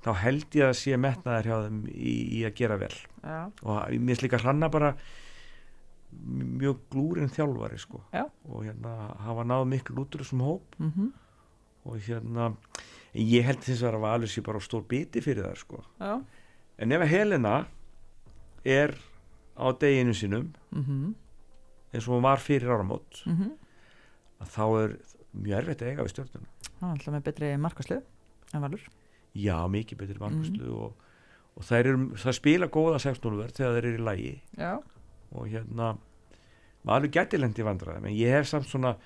[0.00, 2.94] þá held ég að sé metnaðar hjá þeim í, í að gera vel.
[3.20, 4.94] Já, og mér finnst líka hranna bara
[6.10, 8.00] mjög glúrin þjálfari sko.
[8.50, 8.94] Og hérna
[9.26, 10.78] hafa náð miklu út úr þessum hóp.
[10.80, 11.12] Mm
[11.84, 12.52] og hérna
[13.14, 15.84] ég held þess að Valur sé bara stór biti fyrir það sko.
[15.98, 16.20] Já.
[16.78, 17.54] en ef að Helena
[18.64, 18.94] er
[19.56, 21.14] á deginu sínum Mm
[21.90, 23.50] eins og hún var fyrir áramót -hmm.
[24.40, 24.98] að þá er
[25.34, 26.46] mjög erfitt að eiga við stjórnuna
[26.80, 28.02] alltaf með betri markaslu
[28.54, 28.80] en valur.
[29.34, 30.94] Já, mikið betri markvæslu og,
[31.56, 34.82] og það, er, það spila góða 16 verð þegar þeir eru í lægi Já,
[35.32, 35.98] og hérna
[36.84, 38.96] Valur gæti lendi vandræðum en ég hef samt svona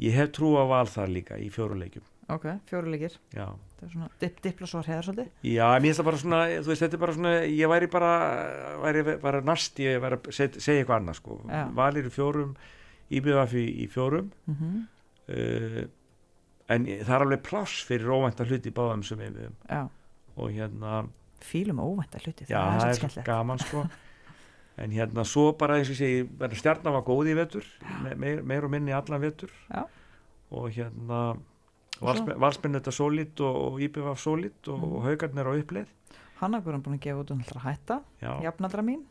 [0.00, 3.14] ég hef trú á val þar líka í fjóruleikjum ok, fjóru leikir.
[3.32, 3.46] Já,
[3.78, 5.28] Það er svona dip, diplasvar heðar svolítið.
[5.48, 8.10] Já, mér finnst það bara svona þú veist, þetta er bara svona, ég væri bara
[8.82, 11.62] væri bara nast, ég væri að seg- segja eitthvað annað sko, Já.
[11.78, 12.50] Valir í fjórum
[13.08, 14.32] IBF í, í fjórum.
[14.46, 14.82] Mm -hmm.
[15.28, 15.86] uh,
[16.68, 19.48] en það er alveg pláss fyrir óvænta hluti báðum sem við
[20.36, 21.08] og hérna
[21.40, 23.26] fílum óvænta hluti Já, það er skemmtilegt.
[23.26, 23.86] gaman sko
[24.78, 27.64] en hérna svo bara eins og segi verður stjarnan var góð í vetur
[28.04, 29.50] me meir, meir og minni allan vetur.
[29.70, 29.84] Já.
[30.50, 31.36] og hérna
[32.00, 34.92] valsmenn þetta sólít og, og IBF sólít og, Mhm.
[34.96, 35.88] og haugarnir á uppleið.
[36.40, 38.02] Hannagur er búin að gefa út um alltaf að hætta
[38.44, 39.02] jafnaldra mín.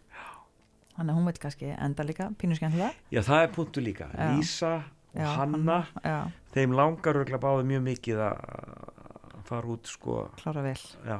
[0.97, 2.93] Þannig að hún veit kannski enda líka pínu skemmtilega.
[3.11, 4.07] Já, það er punktu líka.
[4.15, 4.32] Já.
[4.38, 10.30] Lísa og Já, Hanna Já, þeim langar örgulega báði mjög mikið að fara út sko.
[10.38, 11.20] Klára vel, já,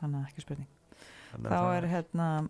[0.00, 0.68] þannig að ekki spurning.
[1.42, 2.48] Þá er hérna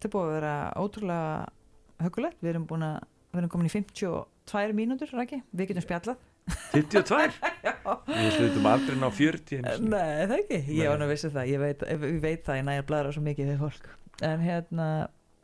[0.00, 2.96] þetta er búið að vera ótrúlega hugulegt, við erum búin að
[3.30, 6.26] við erum komin í 52 mínútur, Raki við getum spjallað.
[6.72, 7.26] 52
[8.16, 9.92] við slutum aldrei ná 40 einu sinni.
[9.92, 11.50] Nei, það ekki, ég var nú að vissi það.
[11.52, 13.90] Ég veit, ég veit það, ég næja að bladra svo mikið við fólk.
[14.26, 14.86] En hérna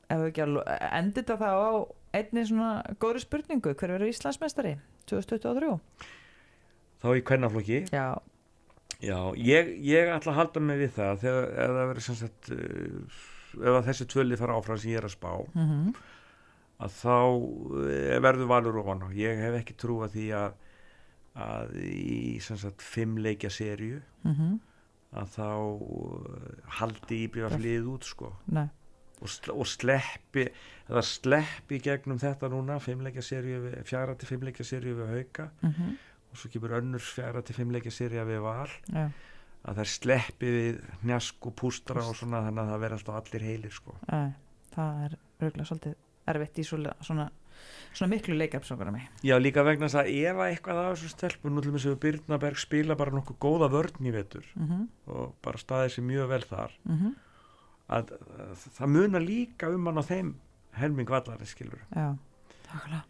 [0.09, 0.57] ef við ekki að
[0.88, 1.70] endi þetta þá á
[2.16, 3.74] einni svona góðri spurningu.
[3.76, 4.78] Hver verður Íslandsmeistari?
[5.07, 5.76] 2023?
[7.04, 7.84] þá í kvennaflokki?
[7.92, 8.16] Já,
[9.04, 11.18] Já, ég, ég ætla að halda mig við það.
[11.20, 13.18] Þegar það verður sem sagt uh,
[13.62, 15.96] ef þessi tvöli fara áfram sem ég er að spá mm
[16.76, 20.57] að þá uh, verður valur ofan ég hef ekki trú að því að
[21.36, 24.57] að í sem sagt fimm leikja serju mhm,
[25.20, 28.32] að þá uh, haldi íbjöða flið út sko.
[28.57, 28.66] Nei.
[29.16, 30.46] Og, sl og sleppi
[30.90, 35.14] eða sleppi gegnum þetta núna fimm leikja serju við, fjara til fimm leikja serju við
[35.14, 35.50] hauka.
[35.64, 35.96] Mm
[36.26, 38.68] og svo kemur önnur fjara til fimm leikja serja við val.
[38.92, 39.07] Já,
[39.66, 40.76] að þær sleppi við
[41.08, 43.96] njask og pústra og svona þannig að það verða alltaf allir heilir sko.
[44.76, 45.96] það er örgulega svolítið
[46.26, 47.26] erfitt í svona, svona,
[47.92, 51.56] svona miklu leikapsókara mig Já, líka vegna þess að ef að eitthvað af þessu stelpun
[51.56, 55.62] nú til þess að Byrnaberg spila bara nokkuð góða vörn í vetur mm og bara
[55.62, 57.12] staðið sér mjög vel þar -hmm.
[57.88, 60.32] að, að það munar líka um hann á þeim
[60.72, 62.16] helming vallarið skilur Já,
[62.66, 63.04] takkulega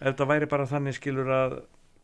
[0.00, 1.60] ef það væri bara þannig skilur að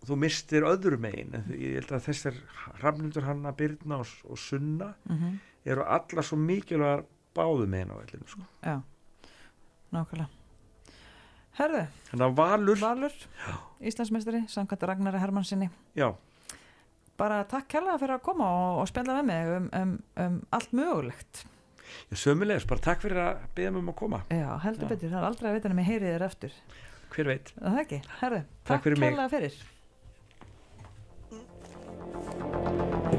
[0.06, 2.40] þú mistir öðru megin en ég held að þessar
[2.82, 5.36] rafnundur hanna Byrna og, og Sunna mm
[5.66, 7.04] eru allar svo mikilvægar
[7.34, 8.44] báðu megin á vellinu sko.
[8.62, 8.76] Já,
[9.92, 10.30] nákvæmlega.
[11.56, 13.14] Að Valur Valur
[13.80, 16.10] Íslandsmeistari, samkvæmt Ragnari Hermannsinni já,
[17.16, 19.94] bara takk kærlega fyrir að koma og, og spjalla með mig um, um,
[20.24, 21.46] um allt mögulegt.
[22.12, 24.20] Ég sömulegis, bara takk fyrir að beða mig um að koma.
[24.28, 24.90] Já, heldur Já.
[24.92, 26.60] betur, það er aldrei að vita nema ég heyri þér eftir
[27.14, 27.54] hver veit.
[27.56, 29.58] Er Það ekki, herðu, Takk takk kærlega fyrir